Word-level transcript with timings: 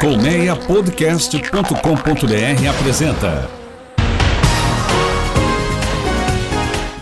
Colmeiapodcast.com.br 0.00 2.68
apresenta 2.70 3.50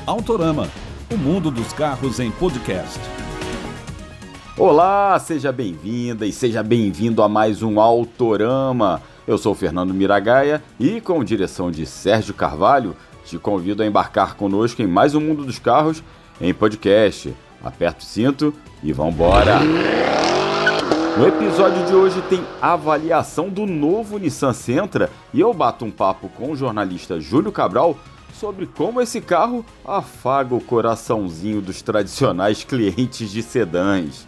Autorama, 0.07 0.71
o 1.13 1.17
mundo 1.19 1.51
dos 1.51 1.75
carros 1.75 2.19
em 2.21 2.31
podcast. 2.31 2.99
Olá, 4.57 5.19
seja 5.19 5.53
bem-vinda 5.53 6.25
e 6.25 6.33
seja 6.33 6.63
bem-vindo 6.63 7.23
a 7.23 7.29
mais 7.29 7.63
um 7.63 7.79
Autorama. 7.79 9.03
Eu 9.29 9.37
sou 9.37 9.55
Fernando 9.55 9.93
Miragaia 9.93 10.63
e, 10.81 10.99
com 10.99 11.23
direção 11.23 11.71
de 11.71 11.85
Sérgio 11.85 12.33
Carvalho, 12.33 12.97
te 13.27 13.37
convido 13.37 13.83
a 13.83 13.87
embarcar 13.87 14.37
conosco 14.37 14.81
em 14.81 14.87
mais 14.87 15.15
um 15.15 15.21
mundo 15.21 15.45
dos 15.45 15.59
carros 15.59 16.03
em 16.41 16.55
podcast. 16.55 17.37
Aperta 17.63 18.01
o 18.01 18.07
cinto 18.07 18.55
e 18.83 18.91
vambora! 18.91 19.61
No 21.17 21.27
episódio 21.27 21.87
de 21.87 21.95
hoje 21.95 22.21
tem 22.29 22.45
avaliação 22.61 23.49
do 23.49 23.65
novo 23.65 24.19
Nissan 24.19 24.53
Sentra 24.53 25.11
e 25.33 25.41
eu 25.41 25.55
bato 25.55 25.83
um 25.83 25.91
papo 25.91 26.29
com 26.29 26.51
o 26.51 26.57
jornalista 26.57 27.19
Júlio 27.19 27.51
Cabral 27.51 27.97
sobre 28.35 28.67
como 28.67 29.01
esse 29.01 29.23
carro 29.23 29.65
afaga 29.83 30.55
o 30.55 30.61
coraçãozinho 30.61 31.63
dos 31.63 31.81
tradicionais 31.81 32.65
clientes 32.65 33.31
de 33.31 33.43
sedãs. 33.43 34.27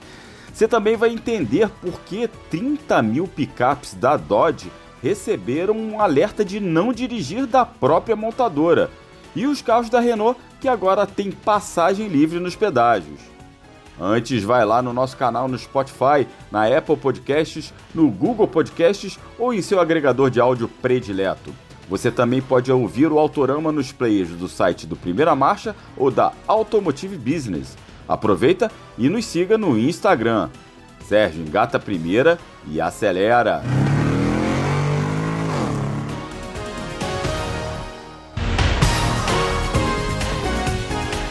Você 0.50 0.66
também 0.66 0.96
vai 0.96 1.10
entender 1.10 1.68
por 1.82 2.00
que 2.00 2.26
30 2.48 3.02
mil 3.02 3.28
picapes 3.28 3.92
da 3.92 4.16
Dodge 4.16 4.72
receberam 5.02 5.76
um 5.76 6.00
alerta 6.00 6.42
de 6.42 6.58
não 6.58 6.90
dirigir 6.90 7.46
da 7.46 7.66
própria 7.66 8.16
montadora 8.16 8.90
e 9.36 9.46
os 9.46 9.60
carros 9.60 9.90
da 9.90 10.00
Renault 10.00 10.40
que 10.58 10.66
agora 10.66 11.06
têm 11.06 11.32
passagem 11.32 12.08
livre 12.08 12.40
nos 12.40 12.56
pedágios. 12.56 13.37
Antes, 14.00 14.44
vai 14.44 14.64
lá 14.64 14.80
no 14.80 14.92
nosso 14.92 15.16
canal 15.16 15.48
no 15.48 15.58
Spotify, 15.58 16.26
na 16.50 16.66
Apple 16.66 16.96
Podcasts, 16.96 17.72
no 17.94 18.08
Google 18.10 18.46
Podcasts 18.46 19.18
ou 19.38 19.52
em 19.52 19.60
seu 19.60 19.80
agregador 19.80 20.30
de 20.30 20.40
áudio 20.40 20.68
predileto. 20.68 21.52
Você 21.88 22.10
também 22.10 22.42
pode 22.42 22.70
ouvir 22.70 23.10
o 23.10 23.18
Autorama 23.18 23.72
nos 23.72 23.90
players 23.90 24.28
do 24.28 24.46
site 24.46 24.86
do 24.86 24.94
Primeira 24.94 25.34
Marcha 25.34 25.74
ou 25.96 26.10
da 26.10 26.32
Automotive 26.46 27.16
Business. 27.16 27.76
Aproveita 28.06 28.70
e 28.96 29.08
nos 29.08 29.24
siga 29.24 29.56
no 29.56 29.78
Instagram. 29.78 30.50
Sérgio 31.06 31.42
engata 31.42 31.78
primeira 31.78 32.38
e 32.66 32.80
acelera! 32.80 33.62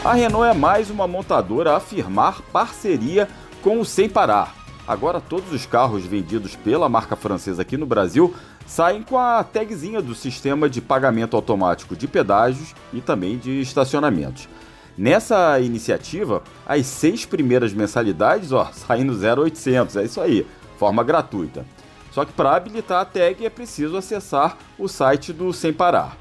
A 0.08 0.14
Renault 0.14 0.48
é 0.48 0.54
mais 0.54 0.88
uma 0.88 1.06
montadora 1.06 1.76
a 1.76 1.80
firmar 1.80 2.40
parceria 2.50 3.28
com 3.60 3.78
o 3.78 3.84
Sem 3.84 4.08
Parar. 4.08 4.54
Agora 4.86 5.20
todos 5.20 5.52
os 5.52 5.66
carros 5.66 6.02
vendidos 6.06 6.56
pela 6.56 6.88
marca 6.88 7.14
francesa 7.14 7.60
aqui 7.60 7.76
no 7.76 7.84
Brasil 7.84 8.34
saem 8.66 9.02
com 9.02 9.18
a 9.18 9.44
tagzinha 9.44 10.00
do 10.00 10.14
sistema 10.14 10.66
de 10.66 10.80
pagamento 10.80 11.36
automático 11.36 11.94
de 11.94 12.08
pedágios 12.08 12.74
e 12.90 13.02
também 13.02 13.36
de 13.36 13.60
estacionamentos. 13.60 14.48
Nessa 14.96 15.60
iniciativa, 15.60 16.42
as 16.66 16.86
seis 16.86 17.26
primeiras 17.26 17.74
mensalidades 17.74 18.50
ó, 18.50 18.70
saem 18.72 19.04
no 19.04 19.12
0800, 19.12 19.96
é 19.96 20.04
isso 20.04 20.22
aí, 20.22 20.46
forma 20.78 21.04
gratuita. 21.04 21.66
Só 22.12 22.24
que 22.24 22.32
para 22.32 22.56
habilitar 22.56 23.02
a 23.02 23.04
tag 23.04 23.44
é 23.44 23.50
preciso 23.50 23.94
acessar 23.98 24.56
o 24.78 24.88
site 24.88 25.34
do 25.34 25.52
Sem 25.52 25.70
Parar. 25.70 26.16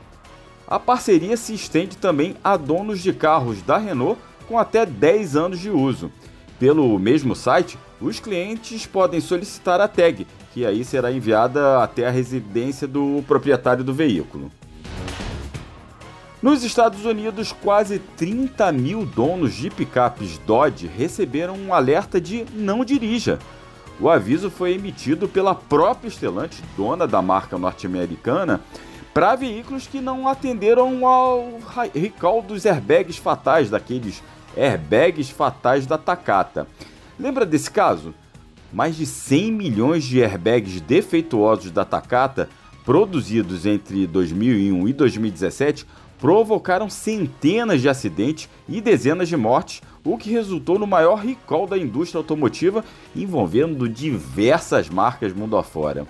A 0.67 0.77
parceria 0.77 1.37
se 1.37 1.53
estende 1.53 1.95
também 1.95 2.35
a 2.43 2.57
donos 2.57 3.01
de 3.01 3.13
carros 3.13 3.61
da 3.61 3.77
Renault 3.77 4.19
com 4.49 4.59
até 4.59 4.85
10 4.85 5.37
anos 5.37 5.59
de 5.59 5.69
uso. 5.69 6.11
Pelo 6.59 6.99
mesmo 6.99 7.33
site, 7.33 7.79
os 8.01 8.19
clientes 8.19 8.85
podem 8.85 9.21
solicitar 9.21 9.79
a 9.79 9.88
tag, 9.88 10.27
que 10.53 10.65
aí 10.65 10.83
será 10.83 11.09
enviada 11.09 11.81
até 11.81 12.05
a 12.05 12.11
residência 12.11 12.85
do 12.85 13.23
proprietário 13.25 13.81
do 13.81 13.93
veículo. 13.93 14.51
Nos 16.41 16.63
Estados 16.63 17.06
Unidos, 17.06 17.53
quase 17.53 18.00
30 18.17 18.69
mil 18.73 19.06
donos 19.06 19.53
de 19.53 19.69
picapes 19.69 20.38
Dodge 20.39 20.85
receberam 20.85 21.56
um 21.56 21.73
alerta 21.73 22.19
de 22.19 22.45
não 22.53 22.83
dirija. 22.83 23.39
O 24.00 24.09
aviso 24.09 24.51
foi 24.51 24.73
emitido 24.73 25.29
pela 25.29 25.56
própria 25.56 26.09
Stellantis, 26.09 26.61
dona 26.75 27.07
da 27.07 27.22
marca 27.22 27.57
norte-americana, 27.57 28.61
para 29.17 29.35
veículos 29.35 29.88
que 29.88 30.00
não 30.00 30.28
atenderam 30.28 31.03
ao 31.03 31.59
recall 31.91 32.39
dos 32.39 32.67
airbags 32.67 33.17
fatais, 33.17 33.67
daqueles 33.67 34.22
airbags 34.55 35.31
fatais 35.31 35.88
da 35.88 35.97
Takata. 35.97 36.67
Lembra 37.19 37.44
desse 37.44 37.72
caso? 37.72 38.13
Mais 38.72 38.95
de 38.95 39.07
100 39.07 39.51
milhões 39.51 40.03
de 40.03 40.22
airbags 40.22 40.79
defeituosos 40.81 41.72
da 41.72 41.83
Takata, 41.83 42.47
produzidos 42.85 43.66
entre 43.66 44.06
2001 44.06 44.88
e 44.88 44.94
2017, 44.94 45.88
provocaram 46.19 46.88
centenas 46.88 47.81
de 47.81 47.89
acidentes 47.89 48.47
e 48.69 48.79
dezenas 48.79 49.27
de 49.27 49.35
mortes, 49.35 49.81
o 50.06 50.16
que 50.16 50.29
resultou 50.29 50.77
no 50.77 50.85
maior 50.85 51.16
recall 51.16 51.66
da 51.66 51.75
indústria 51.75 52.19
automotiva, 52.19 52.85
envolvendo 53.16 53.89
diversas 53.89 54.88
marcas 54.89 55.33
mundo 55.33 55.57
afora. 55.57 56.06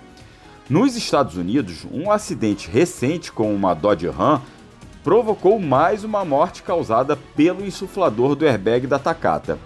Nos 0.68 0.96
Estados 0.96 1.38
Unidos, 1.38 1.86
um 1.90 2.12
acidente 2.12 2.68
recente 2.70 3.32
com 3.32 3.54
uma 3.54 3.72
Dodge 3.72 4.06
Ram 4.06 4.42
provocou 5.02 5.58
mais 5.58 6.04
uma 6.04 6.26
morte 6.26 6.62
causada 6.62 7.16
pelo 7.34 7.64
insuflador 7.64 8.34
do 8.34 8.46
airbag 8.46 8.86
da 8.86 8.98
Takata. 8.98 9.58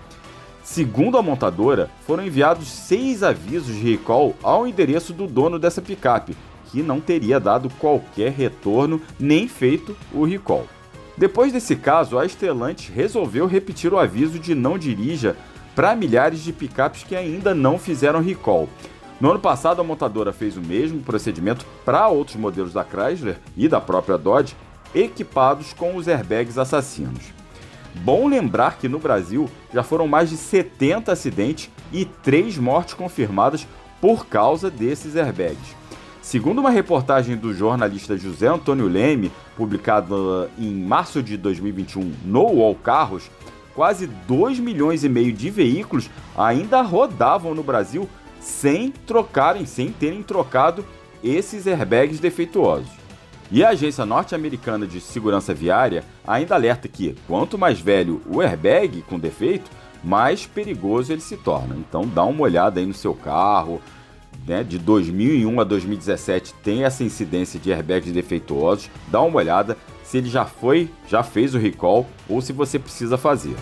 Segundo 0.62 1.18
a 1.18 1.22
montadora, 1.22 1.90
foram 2.06 2.24
enviados 2.24 2.68
seis 2.68 3.24
avisos 3.24 3.74
de 3.74 3.90
recall 3.90 4.36
ao 4.44 4.64
endereço 4.64 5.12
do 5.12 5.26
dono 5.26 5.58
dessa 5.58 5.82
picape, 5.82 6.36
que 6.70 6.84
não 6.84 7.00
teria 7.00 7.40
dado 7.40 7.68
qualquer 7.80 8.30
retorno 8.30 9.02
nem 9.18 9.48
feito 9.48 9.96
o 10.14 10.24
recall. 10.24 10.68
Depois 11.16 11.52
desse 11.52 11.74
caso, 11.74 12.16
a 12.16 12.28
Stellantis 12.28 12.94
resolveu 12.94 13.48
repetir 13.48 13.92
o 13.92 13.98
aviso 13.98 14.38
de 14.38 14.54
não 14.54 14.78
dirija 14.78 15.36
para 15.74 15.96
milhares 15.96 16.44
de 16.44 16.52
picapes 16.52 17.02
que 17.02 17.16
ainda 17.16 17.52
não 17.52 17.76
fizeram 17.76 18.22
recall. 18.22 18.68
No 19.22 19.30
ano 19.30 19.38
passado, 19.38 19.80
a 19.80 19.84
montadora 19.84 20.32
fez 20.32 20.56
o 20.56 20.60
mesmo 20.60 21.00
procedimento 21.00 21.64
para 21.84 22.08
outros 22.08 22.34
modelos 22.34 22.72
da 22.72 22.84
Chrysler 22.84 23.38
e 23.56 23.68
da 23.68 23.80
própria 23.80 24.18
Dodge, 24.18 24.56
equipados 24.92 25.72
com 25.72 25.94
os 25.94 26.08
airbags 26.08 26.58
assassinos. 26.58 27.22
Bom 28.02 28.26
lembrar 28.26 28.78
que 28.78 28.88
no 28.88 28.98
Brasil 28.98 29.48
já 29.72 29.84
foram 29.84 30.08
mais 30.08 30.28
de 30.28 30.36
70 30.36 31.12
acidentes 31.12 31.70
e 31.92 32.04
3 32.04 32.58
mortes 32.58 32.94
confirmadas 32.94 33.64
por 34.00 34.26
causa 34.26 34.68
desses 34.68 35.14
airbags. 35.14 35.76
Segundo 36.20 36.58
uma 36.58 36.70
reportagem 36.70 37.36
do 37.36 37.54
jornalista 37.54 38.18
José 38.18 38.48
Antônio 38.48 38.88
Leme, 38.88 39.30
publicada 39.56 40.50
em 40.58 40.74
março 40.84 41.22
de 41.22 41.36
2021 41.36 42.12
no 42.24 42.42
UOL 42.42 42.74
Carros, 42.74 43.30
quase 43.72 44.08
2 44.26 44.58
milhões 44.58 45.04
e 45.04 45.08
meio 45.08 45.32
de 45.32 45.48
veículos 45.48 46.10
ainda 46.36 46.82
rodavam 46.82 47.54
no 47.54 47.62
Brasil 47.62 48.08
sem 48.42 48.90
trocarem, 48.90 49.64
sem 49.64 49.92
terem 49.92 50.22
trocado 50.22 50.84
esses 51.22 51.66
airbags 51.66 52.18
defeituosos. 52.18 52.90
E 53.50 53.62
a 53.62 53.68
agência 53.68 54.04
norte-americana 54.04 54.86
de 54.86 55.00
segurança 55.00 55.54
viária 55.54 56.04
ainda 56.26 56.54
alerta 56.54 56.88
que 56.88 57.14
quanto 57.28 57.56
mais 57.56 57.78
velho 57.78 58.20
o 58.26 58.40
airbag 58.40 59.02
com 59.02 59.18
defeito, 59.18 59.70
mais 60.02 60.46
perigoso 60.46 61.12
ele 61.12 61.20
se 61.20 61.36
torna. 61.36 61.76
Então 61.76 62.06
dá 62.06 62.24
uma 62.24 62.42
olhada 62.42 62.80
aí 62.80 62.86
no 62.86 62.94
seu 62.94 63.14
carro. 63.14 63.80
Né? 64.46 64.64
De 64.64 64.78
2001 64.78 65.60
a 65.60 65.64
2017 65.64 66.54
tem 66.64 66.84
essa 66.84 67.04
incidência 67.04 67.60
de 67.60 67.72
airbags 67.72 68.10
defeituosos. 68.10 68.90
Dá 69.08 69.20
uma 69.20 69.36
olhada 69.36 69.76
se 70.02 70.18
ele 70.18 70.28
já 70.28 70.44
foi, 70.44 70.90
já 71.06 71.22
fez 71.22 71.54
o 71.54 71.58
recall 71.58 72.06
ou 72.28 72.40
se 72.40 72.52
você 72.52 72.78
precisa 72.78 73.16
fazer. 73.16 73.54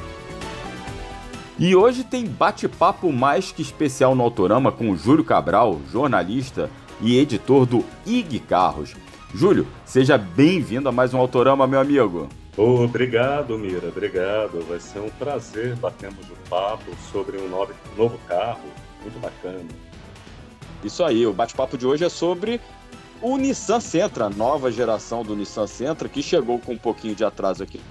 E 1.60 1.76
hoje 1.76 2.02
tem 2.04 2.24
bate-papo 2.24 3.12
mais 3.12 3.52
que 3.52 3.60
especial 3.60 4.14
no 4.14 4.22
Autorama 4.22 4.72
com 4.72 4.90
o 4.90 4.96
Júlio 4.96 5.22
Cabral, 5.22 5.78
jornalista 5.92 6.70
e 7.02 7.18
editor 7.18 7.66
do 7.66 7.84
IG 8.06 8.38
Carros. 8.40 8.94
Júlio, 9.34 9.66
seja 9.84 10.16
bem-vindo 10.16 10.88
a 10.88 10.92
mais 10.92 11.12
um 11.12 11.18
Autorama, 11.18 11.66
meu 11.66 11.78
amigo. 11.78 12.30
Oh, 12.56 12.82
obrigado, 12.82 13.58
Mira, 13.58 13.88
obrigado. 13.88 14.64
Vai 14.66 14.80
ser 14.80 15.00
um 15.00 15.10
prazer 15.10 15.76
batermos 15.76 16.24
um 16.30 16.48
papo 16.48 16.96
sobre 17.12 17.36
um 17.36 17.46
novo, 17.46 17.74
novo 17.94 18.18
carro, 18.26 18.64
muito 19.02 19.20
bacana. 19.20 19.68
Isso 20.82 21.04
aí, 21.04 21.26
o 21.26 21.32
bate-papo 21.34 21.76
de 21.76 21.86
hoje 21.86 22.06
é 22.06 22.08
sobre 22.08 22.58
o 23.20 23.36
Nissan 23.36 23.80
Sentra, 23.80 24.24
a 24.24 24.30
nova 24.30 24.72
geração 24.72 25.22
do 25.22 25.36
Nissan 25.36 25.66
Sentra, 25.66 26.08
que 26.08 26.22
chegou 26.22 26.58
com 26.58 26.72
um 26.72 26.78
pouquinho 26.78 27.14
de 27.14 27.22
atraso 27.22 27.62
aqui 27.62 27.82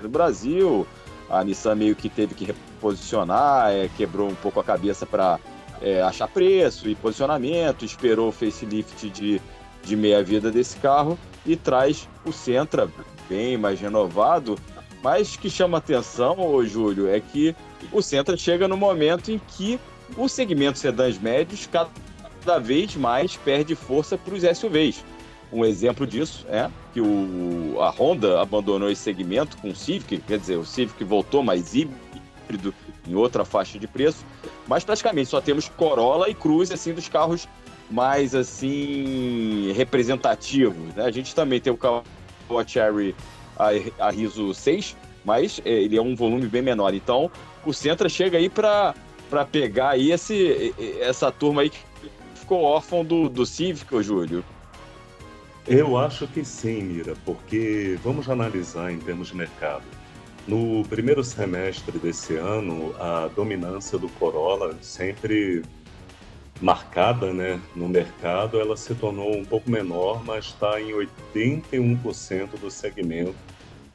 no 0.00 0.08
Brasil, 0.08 0.86
a 1.28 1.42
Nissan 1.42 1.74
meio 1.74 1.96
que 1.96 2.08
teve 2.08 2.32
que 2.32 2.44
reposicionar, 2.76 3.72
é, 3.72 3.88
quebrou 3.96 4.28
um 4.28 4.34
pouco 4.34 4.60
a 4.60 4.64
cabeça 4.64 5.04
para 5.04 5.40
é, 5.80 6.00
achar 6.02 6.28
preço 6.28 6.88
e 6.88 6.94
posicionamento, 6.94 7.84
esperou 7.84 8.28
o 8.28 8.32
facelift 8.32 9.08
de, 9.10 9.40
de 9.82 9.96
meia-vida 9.96 10.50
desse 10.50 10.76
carro 10.76 11.18
e 11.44 11.56
traz 11.56 12.08
o 12.24 12.32
Sentra 12.32 12.88
bem 13.28 13.56
mais 13.56 13.80
renovado. 13.80 14.58
Mas 15.02 15.36
que 15.36 15.48
chama 15.48 15.78
atenção, 15.78 16.38
ô 16.40 16.64
Júlio, 16.64 17.08
é 17.08 17.20
que 17.20 17.54
o 17.92 18.02
Sentra 18.02 18.36
chega 18.36 18.66
no 18.66 18.76
momento 18.76 19.30
em 19.30 19.40
que 19.48 19.78
o 20.16 20.28
segmento 20.28 20.78
sedãs 20.78 21.18
médios 21.18 21.66
cada 21.66 21.90
cada 22.46 22.60
vez 22.60 22.94
mais 22.94 23.36
perde 23.36 23.74
força 23.74 24.16
para 24.16 24.32
os 24.32 24.42
SUVs. 24.56 25.04
Um 25.52 25.64
exemplo 25.64 26.06
disso 26.06 26.46
é 26.48 26.70
que 26.94 27.00
o, 27.00 27.76
a 27.80 27.90
Honda 27.90 28.40
abandonou 28.40 28.88
esse 28.88 29.02
segmento 29.02 29.56
com 29.58 29.70
o 29.70 29.74
Civic, 29.74 30.18
quer 30.18 30.38
dizer, 30.38 30.56
o 30.56 30.64
Civic 30.64 31.02
voltou 31.02 31.42
mais 31.42 31.74
híbrido 31.74 32.05
em 33.06 33.14
outra 33.14 33.44
faixa 33.44 33.78
de 33.78 33.86
preço, 33.86 34.24
mas 34.66 34.84
praticamente 34.84 35.30
só 35.30 35.40
temos 35.40 35.68
Corolla 35.68 36.28
e 36.28 36.34
Cruze 36.34 36.72
assim 36.72 36.92
dos 36.92 37.08
carros 37.08 37.48
mais 37.90 38.34
assim 38.34 39.72
representativos. 39.74 40.94
Né? 40.94 41.04
A 41.04 41.10
gente 41.10 41.34
também 41.34 41.60
tem 41.60 41.72
o 41.72 42.64
Cherry 42.66 43.14
a, 43.98 44.10
Riso 44.10 44.52
6, 44.52 44.96
mas 45.24 45.60
é, 45.64 45.70
ele 45.70 45.96
é 45.96 46.02
um 46.02 46.14
volume 46.14 46.46
bem 46.46 46.62
menor. 46.62 46.94
Então 46.94 47.30
o 47.64 47.72
Sentra 47.72 48.08
chega 48.08 48.38
aí 48.38 48.48
para 48.48 48.94
pegar 49.50 49.90
aí 49.90 50.12
esse, 50.12 50.74
essa 51.00 51.30
turma 51.30 51.62
aí 51.62 51.70
que 51.70 51.78
ficou 52.34 52.62
órfão 52.62 53.04
do, 53.04 53.28
do 53.28 53.44
Civic, 53.44 54.02
Júlio. 54.02 54.44
Eu 55.66 55.96
acho 55.96 56.28
que 56.28 56.44
sim, 56.44 56.82
Mira, 56.82 57.16
porque 57.24 57.98
vamos 58.04 58.28
analisar 58.28 58.92
em 58.92 58.98
termos 58.98 59.28
de 59.28 59.36
mercado. 59.36 59.82
No 60.46 60.84
primeiro 60.84 61.24
semestre 61.24 61.98
desse 61.98 62.36
ano, 62.36 62.94
a 63.00 63.28
dominância 63.34 63.98
do 63.98 64.08
Corolla 64.10 64.78
sempre 64.80 65.62
marcada 66.60 67.32
né, 67.32 67.60
no 67.74 67.88
mercado, 67.88 68.60
ela 68.60 68.76
se 68.76 68.94
tornou 68.94 69.36
um 69.36 69.44
pouco 69.44 69.70
menor, 69.70 70.24
mas 70.24 70.46
está 70.46 70.80
em 70.80 70.92
81% 70.92 72.58
do 72.60 72.70
segmento 72.70 73.34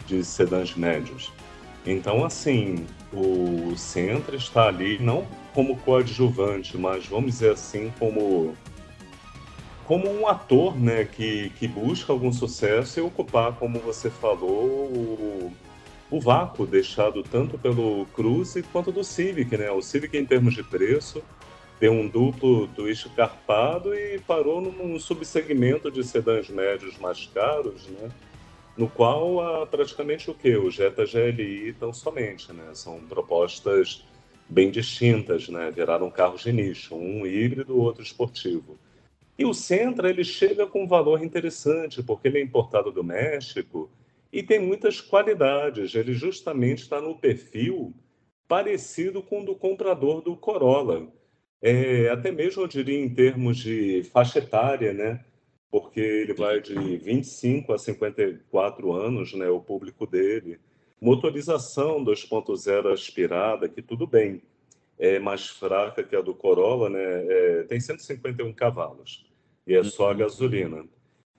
de 0.06 0.24
sedãs 0.24 0.76
médios. 0.76 1.32
Então, 1.86 2.24
assim, 2.24 2.86
o 3.14 3.74
Sentra 3.78 4.36
está 4.36 4.68
ali 4.68 5.00
não 5.00 5.26
como 5.54 5.78
coadjuvante, 5.78 6.78
mas 6.78 7.08
vamos 7.08 7.32
dizer 7.32 7.54
assim, 7.54 7.92
como 7.98 8.56
como 9.86 10.10
um 10.10 10.26
ator 10.26 10.80
né, 10.80 11.04
que, 11.04 11.50
que 11.60 11.68
busca 11.68 12.14
algum 12.14 12.32
sucesso 12.32 13.00
e 13.00 13.04
ocupar, 13.04 13.54
como 13.54 13.78
você 13.80 14.10
falou, 14.10 14.64
o, 14.64 15.52
o 16.12 16.20
vácuo 16.20 16.68
deixado 16.68 17.24
tanto 17.24 17.58
pelo 17.58 18.06
Cruze 18.08 18.62
quanto 18.62 18.92
do 18.92 19.02
Civic. 19.02 19.58
Né? 19.58 19.72
O 19.72 19.82
Civic, 19.82 20.16
em 20.18 20.26
termos 20.26 20.54
de 20.54 20.62
preço, 20.62 21.24
deu 21.80 21.94
um 21.94 22.08
duplo 22.08 22.68
twist 22.68 23.10
carpado 23.16 23.96
e 23.96 24.20
parou 24.20 24.60
num 24.60 25.00
subsegmento 25.00 25.90
de 25.90 26.04
sedãs 26.04 26.50
médios 26.50 26.98
mais 26.98 27.26
caros, 27.34 27.88
né? 27.88 28.12
no 28.76 28.90
qual 28.90 29.40
há 29.40 29.66
praticamente 29.66 30.30
o 30.30 30.34
que? 30.34 30.56
O 30.58 30.70
Jetta 30.70 31.06
GLI 31.06 31.74
tão 31.80 31.94
somente. 31.94 32.52
Né? 32.52 32.72
São 32.74 33.00
propostas 33.00 34.06
bem 34.50 34.70
distintas, 34.70 35.48
né? 35.48 35.72
viraram 35.74 36.12
carros 36.12 36.42
de 36.42 36.52
nicho, 36.52 36.94
um 36.94 37.26
híbrido, 37.26 37.80
outro 37.80 38.04
esportivo. 38.04 38.78
E 39.40 39.46
o 39.46 39.54
Sentra 39.54 40.10
ele 40.10 40.26
chega 40.26 40.68
com 40.68 40.84
um 40.84 40.88
valor 40.88 41.24
interessante, 41.24 42.04
porque 42.04 42.28
ele 42.28 42.40
é 42.40 42.44
importado 42.44 42.92
do 42.92 43.02
México 43.02 43.90
e 44.32 44.42
tem 44.42 44.60
muitas 44.60 45.02
qualidades. 45.02 45.94
Ele 45.96 46.14
justamente 46.14 46.84
está 46.84 47.02
no 47.02 47.18
perfil 47.18 47.94
parecido 48.48 49.22
com 49.22 49.42
o 49.42 49.46
do 49.46 49.56
comprador 49.56 50.22
do 50.22 50.36
Corolla. 50.36 51.08
É, 51.62 52.10
até 52.10 52.32
mesmo 52.32 52.64
eu 52.64 52.68
diria 52.68 53.00
em 53.00 53.14
termos 53.14 53.58
de 53.58 54.04
faixa 54.12 54.40
etária, 54.40 54.94
né? 54.94 55.24
Porque 55.70 56.00
ele 56.00 56.34
vai 56.34 56.60
de 56.60 56.76
25 56.98 57.74
a 57.74 57.78
54 57.78 58.92
anos, 58.92 59.34
né? 59.34 59.50
O 59.50 59.62
público 59.62 60.06
dele. 60.06 60.60
Motorização 61.00 62.04
2.0 62.04 62.92
aspirada, 62.92 63.70
que 63.70 63.82
tudo 63.82 64.06
bem, 64.06 64.42
é 65.00 65.18
mais 65.18 65.48
fraca 65.48 66.04
que 66.04 66.16
a 66.16 66.22
do 66.22 66.36
Corolla, 66.36 66.90
né? 66.90 67.00
É, 67.00 67.64
tem 67.64 67.80
151 67.80 68.54
cavalos 68.54 69.26
e 69.66 69.76
é 69.76 69.84
só 69.84 70.10
a 70.10 70.12
uhum. 70.12 70.18
gasolina. 70.18 70.86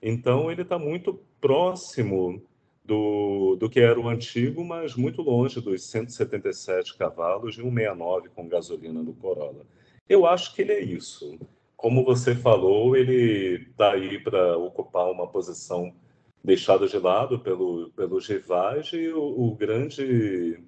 Então 0.01 0.51
ele 0.51 0.63
está 0.63 0.77
muito 0.77 1.19
próximo 1.39 2.43
do, 2.83 3.55
do 3.55 3.69
que 3.69 3.79
era 3.79 3.99
o 3.99 4.09
antigo, 4.09 4.63
mas 4.63 4.95
muito 4.95 5.21
longe 5.21 5.61
dos 5.61 5.83
177 5.85 6.97
cavalos 6.97 7.55
e 7.55 7.61
169 7.61 8.29
com 8.29 8.47
gasolina 8.47 9.03
do 9.03 9.13
Corolla. 9.13 9.65
Eu 10.07 10.25
acho 10.25 10.53
que 10.53 10.61
ele 10.61 10.73
é 10.73 10.81
isso. 10.81 11.39
Como 11.77 12.03
você 12.03 12.35
falou, 12.35 12.95
ele 12.95 13.67
está 13.69 13.93
aí 13.93 14.19
para 14.19 14.57
ocupar 14.57 15.11
uma 15.11 15.27
posição 15.27 15.93
deixada 16.43 16.87
de 16.87 16.97
lado 16.97 17.39
pelo, 17.39 17.89
pelos 17.91 18.27
rivais 18.27 18.91
e 18.93 19.07
o, 19.09 19.21
o 19.21 19.55
grande 19.55 20.61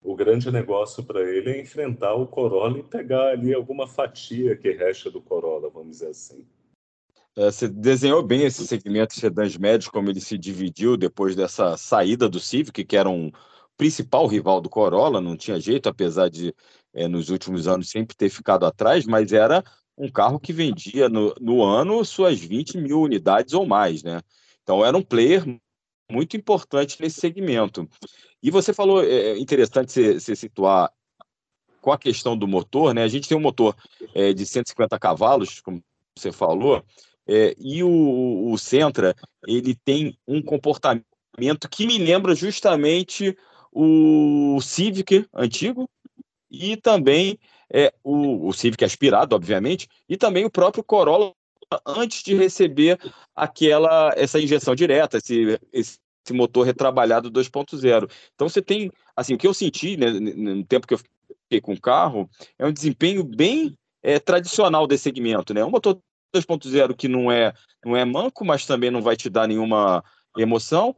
o 0.00 0.14
grande 0.14 0.50
negócio 0.50 1.02
para 1.02 1.20
ele 1.20 1.50
é 1.50 1.60
enfrentar 1.60 2.14
o 2.14 2.26
Corolla 2.26 2.78
e 2.78 2.82
pegar 2.82 3.30
ali 3.30 3.52
alguma 3.52 3.86
fatia 3.86 4.56
que 4.56 4.70
resta 4.70 5.10
do 5.10 5.20
Corolla, 5.20 5.68
vamos 5.68 5.90
dizer 5.90 6.10
assim. 6.10 6.46
É, 7.38 7.52
você 7.52 7.68
desenhou 7.68 8.20
bem 8.20 8.42
esse 8.42 8.66
segmento 8.66 9.14
de 9.14 9.20
sedãs 9.20 9.56
médios, 9.56 9.88
como 9.88 10.10
ele 10.10 10.20
se 10.20 10.36
dividiu 10.36 10.96
depois 10.96 11.36
dessa 11.36 11.76
saída 11.76 12.28
do 12.28 12.40
Civic, 12.40 12.84
que 12.84 12.96
era 12.96 13.08
um 13.08 13.30
principal 13.76 14.26
rival 14.26 14.60
do 14.60 14.68
Corolla, 14.68 15.20
não 15.20 15.36
tinha 15.36 15.60
jeito, 15.60 15.88
apesar 15.88 16.28
de 16.28 16.52
é, 16.92 17.06
nos 17.06 17.30
últimos 17.30 17.68
anos 17.68 17.90
sempre 17.90 18.16
ter 18.16 18.28
ficado 18.28 18.66
atrás, 18.66 19.06
mas 19.06 19.32
era 19.32 19.62
um 19.96 20.10
carro 20.10 20.40
que 20.40 20.52
vendia 20.52 21.08
no, 21.08 21.32
no 21.40 21.62
ano 21.62 22.04
suas 22.04 22.40
20 22.40 22.76
mil 22.76 23.02
unidades 23.02 23.54
ou 23.54 23.64
mais, 23.64 24.02
né? 24.02 24.20
Então 24.64 24.84
era 24.84 24.96
um 24.96 25.02
player 25.02 25.44
muito 26.10 26.36
importante 26.36 27.00
nesse 27.00 27.20
segmento. 27.20 27.88
E 28.42 28.50
você 28.50 28.72
falou, 28.72 29.00
é, 29.04 29.06
é 29.06 29.38
interessante 29.38 29.92
você, 29.92 30.34
situar 30.34 30.92
com 31.80 31.92
a 31.92 31.98
questão 31.98 32.36
do 32.36 32.48
motor, 32.48 32.92
né? 32.92 33.04
A 33.04 33.08
gente 33.08 33.28
tem 33.28 33.38
um 33.38 33.40
motor 33.40 33.76
é, 34.12 34.32
de 34.32 34.44
150 34.44 34.98
cavalos, 34.98 35.60
como 35.60 35.80
você 36.16 36.32
falou, 36.32 36.84
é, 37.28 37.54
e 37.58 37.82
o, 37.82 38.50
o 38.50 38.56
Sentra, 38.56 39.14
ele 39.46 39.74
tem 39.74 40.16
um 40.26 40.42
comportamento 40.42 41.68
que 41.70 41.86
me 41.86 41.98
lembra 41.98 42.34
justamente 42.34 43.36
o 43.70 44.58
Civic 44.62 45.26
antigo 45.34 45.88
e 46.50 46.76
também 46.76 47.38
é, 47.70 47.92
o, 48.02 48.48
o 48.48 48.52
Civic 48.52 48.82
aspirado, 48.84 49.36
obviamente, 49.36 49.86
e 50.08 50.16
também 50.16 50.44
o 50.44 50.50
próprio 50.50 50.82
Corolla 50.82 51.32
antes 51.86 52.22
de 52.22 52.34
receber 52.34 52.98
aquela 53.36 54.10
essa 54.16 54.40
injeção 54.40 54.74
direta, 54.74 55.18
esse, 55.18 55.60
esse 55.70 55.98
motor 56.32 56.64
retrabalhado 56.64 57.30
2.0. 57.30 58.10
Então 58.34 58.48
você 58.48 58.62
tem, 58.62 58.90
assim, 59.14 59.34
o 59.34 59.38
que 59.38 59.46
eu 59.46 59.52
senti 59.52 59.96
né, 59.98 60.10
no 60.10 60.64
tempo 60.64 60.86
que 60.86 60.94
eu 60.94 60.98
fiquei 60.98 61.60
com 61.60 61.74
o 61.74 61.80
carro 61.80 62.28
é 62.58 62.66
um 62.66 62.72
desempenho 62.72 63.22
bem 63.22 63.76
é, 64.02 64.18
tradicional 64.18 64.86
desse 64.86 65.04
segmento, 65.04 65.52
né? 65.52 65.62
Um 65.64 65.70
motor 65.70 66.00
2.0 66.34 66.94
que 66.94 67.08
não 67.08 67.30
é, 67.30 67.52
não 67.84 67.96
é 67.96 68.04
manco, 68.04 68.44
mas 68.44 68.66
também 68.66 68.90
não 68.90 69.02
vai 69.02 69.16
te 69.16 69.28
dar 69.28 69.46
nenhuma 69.46 70.02
emoção. 70.36 70.94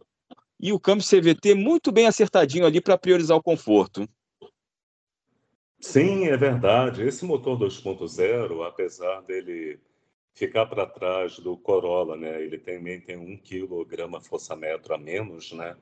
E 0.58 0.72
o 0.72 0.80
câmbio 0.80 1.06
CVT 1.06 1.54
muito 1.54 1.90
bem 1.90 2.06
acertadinho 2.06 2.66
ali 2.66 2.80
para 2.80 2.98
priorizar 2.98 3.36
o 3.36 3.42
conforto. 3.42 4.06
Sim, 5.80 6.26
é 6.26 6.36
verdade. 6.36 7.02
Esse 7.02 7.24
motor 7.24 7.58
2.0, 7.58 8.66
apesar 8.66 9.22
dele 9.22 9.80
ficar 10.34 10.66
para 10.66 10.86
trás 10.86 11.38
do 11.38 11.56
Corolla, 11.56 12.16
né? 12.16 12.42
Ele 12.42 12.58
também 12.58 13.00
tem 13.00 13.16
um 13.16 13.36
quilograma 13.36 14.20
força-metro 14.20 14.94
a 14.94 14.98
menos, 14.98 15.52
né? 15.52 15.76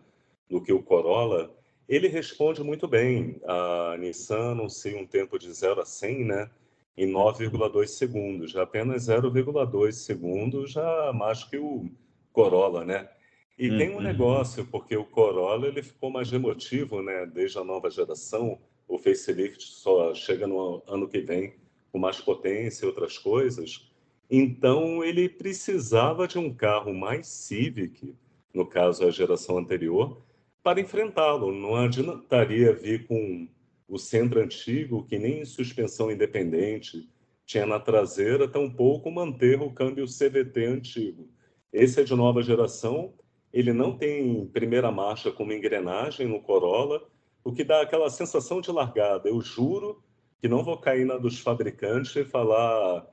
Do 0.48 0.62
que 0.62 0.72
o 0.72 0.82
Corolla. 0.82 1.52
Ele 1.88 2.06
responde 2.06 2.62
muito 2.62 2.86
bem. 2.86 3.40
A 3.44 3.96
Nissan 3.98 4.52
anuncia 4.52 4.96
um 4.96 5.06
tempo 5.06 5.38
de 5.38 5.52
0 5.52 5.80
a 5.80 5.84
100, 5.84 6.24
né? 6.24 6.50
Em 6.98 7.12
9,2 7.12 7.86
segundos, 7.86 8.56
apenas 8.56 9.06
0,2 9.06 9.92
segundos, 9.92 10.72
já 10.72 11.12
mais 11.14 11.44
que 11.44 11.56
o 11.56 11.88
Corolla, 12.32 12.84
né? 12.84 13.08
E 13.56 13.70
uhum. 13.70 13.78
tem 13.78 13.96
um 13.96 14.00
negócio, 14.00 14.66
porque 14.66 14.96
o 14.96 15.04
Corolla 15.04 15.68
ele 15.68 15.80
ficou 15.80 16.10
mais 16.10 16.32
emotivo, 16.32 17.00
né? 17.00 17.24
Desde 17.24 17.56
a 17.56 17.62
nova 17.62 17.88
geração, 17.88 18.58
o 18.88 18.98
facelift 18.98 19.62
só 19.62 20.12
chega 20.12 20.48
no 20.48 20.82
ano 20.88 21.08
que 21.08 21.20
vem 21.20 21.54
com 21.92 22.00
mais 22.00 22.20
potência 22.20 22.84
e 22.84 22.88
outras 22.88 23.16
coisas. 23.16 23.88
Então 24.28 25.04
ele 25.04 25.28
precisava 25.28 26.26
de 26.26 26.36
um 26.36 26.52
carro 26.52 26.92
mais 26.92 27.28
Civic, 27.28 28.12
no 28.52 28.66
caso 28.66 29.06
a 29.06 29.10
geração 29.10 29.56
anterior, 29.56 30.20
para 30.64 30.80
enfrentá-lo. 30.80 31.52
Não 31.52 31.76
adiantaria 31.76 32.72
vir 32.72 33.06
com 33.06 33.46
o 33.88 33.98
centro 33.98 34.40
antigo, 34.40 35.04
que 35.04 35.18
nem 35.18 35.44
suspensão 35.44 36.10
independente 36.10 37.08
tinha 37.46 37.64
na 37.64 37.80
traseira, 37.80 38.46
tampouco 38.46 39.10
manter 39.10 39.60
o 39.62 39.72
câmbio 39.72 40.04
CVT 40.04 40.66
antigo. 40.66 41.30
Esse 41.72 42.02
é 42.02 42.04
de 42.04 42.14
nova 42.14 42.42
geração, 42.42 43.14
ele 43.50 43.72
não 43.72 43.96
tem 43.96 44.46
primeira 44.48 44.92
marcha 44.92 45.32
como 45.32 45.52
engrenagem 45.52 46.26
no 46.28 46.42
Corolla, 46.42 47.08
o 47.42 47.50
que 47.50 47.64
dá 47.64 47.80
aquela 47.80 48.10
sensação 48.10 48.60
de 48.60 48.70
largada. 48.70 49.30
Eu 49.30 49.40
juro 49.40 50.02
que 50.38 50.48
não 50.48 50.62
vou 50.62 50.76
cair 50.76 51.06
na 51.06 51.16
dos 51.16 51.38
fabricantes 51.38 52.14
e 52.16 52.24
falar 52.24 53.06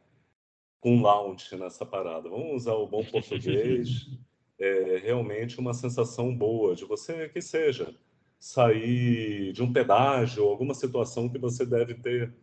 com 0.82 1.02
launch 1.02 1.56
nessa 1.56 1.86
parada. 1.86 2.30
Vamos 2.30 2.64
usar 2.64 2.74
o 2.74 2.88
bom 2.88 3.04
português. 3.10 4.10
É 4.60 4.98
realmente 5.02 5.60
uma 5.60 5.74
sensação 5.74 6.36
boa 6.36 6.76
de 6.76 6.84
você 6.84 7.30
que 7.30 7.42
seja 7.42 7.96
sair 8.40 9.52
de 9.54 9.64
um 9.64 9.72
pedágio, 9.72 10.44
alguma 10.44 10.74
situação 10.74 11.30
que 11.30 11.38
você 11.38 11.66
deve 11.66 11.96
ter 11.96 12.34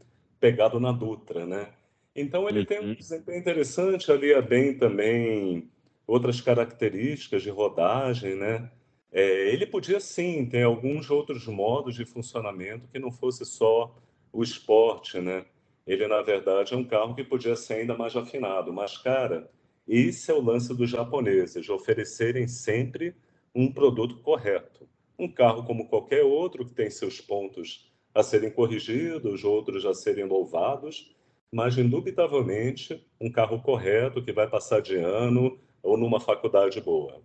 pegado 0.40 0.80
na 0.80 0.92
Dutra, 0.92 1.46
né? 1.46 1.68
Então 2.14 2.48
ele 2.48 2.60
uhum. 2.60 2.64
tem 2.64 2.80
um 2.80 2.88
uhum. 2.88 2.94
desempenho 2.94 3.38
interessante, 3.38 4.10
alia 4.10 4.42
bem 4.42 4.76
também 4.76 5.70
outras 6.06 6.40
características 6.40 7.42
de 7.42 7.50
rodagem, 7.50 8.34
né? 8.34 8.70
É, 9.10 9.52
ele 9.52 9.66
podia 9.66 10.00
sim 10.00 10.46
ter 10.46 10.62
alguns 10.62 11.10
outros 11.10 11.46
modos 11.46 11.94
de 11.94 12.04
funcionamento 12.04 12.88
que 12.88 12.98
não 12.98 13.10
fosse 13.10 13.44
só 13.44 13.94
o 14.32 14.42
esporte, 14.42 15.20
né? 15.20 15.44
Ele 15.86 16.06
na 16.06 16.22
verdade 16.22 16.74
é 16.74 16.76
um 16.76 16.84
carro 16.84 17.14
que 17.14 17.24
podia 17.24 17.56
ser 17.56 17.74
ainda 17.74 17.96
mais 17.96 18.16
afinado, 18.16 18.72
mas 18.72 18.96
cara, 18.96 19.50
esse 19.86 20.30
é 20.30 20.34
o 20.34 20.40
lance 20.40 20.74
dos 20.74 20.88
japoneses, 20.88 21.64
de 21.64 21.72
oferecerem 21.72 22.46
sempre 22.46 23.14
um 23.54 23.70
produto 23.70 24.16
correto. 24.18 24.88
Um 25.22 25.32
carro 25.32 25.64
como 25.64 25.86
qualquer 25.86 26.24
outro 26.24 26.66
que 26.66 26.74
tem 26.74 26.90
seus 26.90 27.20
pontos 27.20 27.88
a 28.12 28.24
serem 28.24 28.50
corrigidos, 28.50 29.44
outros 29.44 29.86
a 29.86 29.94
serem 29.94 30.24
louvados, 30.24 31.14
mas 31.54 31.78
indubitavelmente 31.78 33.06
um 33.20 33.30
carro 33.30 33.62
correto 33.62 34.20
que 34.20 34.32
vai 34.32 34.48
passar 34.48 34.82
de 34.82 34.96
ano 34.96 35.60
ou 35.80 35.96
numa 35.96 36.18
faculdade 36.18 36.80
boa. 36.80 37.22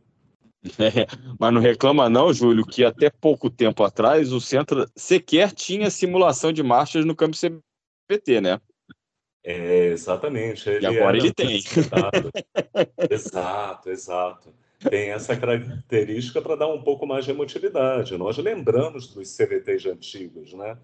É, 0.77 1.07
mas 1.39 1.53
não 1.53 1.59
reclama 1.59 2.07
não, 2.07 2.31
Júlio, 2.31 2.63
que 2.67 2.83
até 2.83 3.09
pouco 3.09 3.49
tempo 3.49 3.83
atrás 3.83 4.31
o 4.31 4.39
Centro 4.39 4.85
sequer 4.95 5.51
tinha 5.51 5.89
simulação 5.89 6.53
de 6.53 6.61
marchas 6.61 7.03
no 7.03 7.15
campo 7.15 7.35
CBT, 7.35 8.41
né? 8.41 8.61
É, 9.43 9.87
exatamente. 9.87 10.69
Ele 10.69 10.85
e 10.85 10.87
agora 10.87 11.17
ele 11.17 11.33
tem. 11.33 11.63
exato, 13.09 13.89
exato. 13.89 14.53
Tem 14.79 15.09
essa 15.09 15.35
característica 15.35 16.41
para 16.41 16.55
dar 16.55 16.67
um 16.67 16.81
pouco 16.83 17.05
mais 17.05 17.25
de 17.25 17.31
emotividade. 17.31 18.17
Nós 18.17 18.37
lembramos 18.37 19.13
dos 19.13 19.35
CVTs 19.35 19.87
antigos, 19.87 20.53
né? 20.53 20.77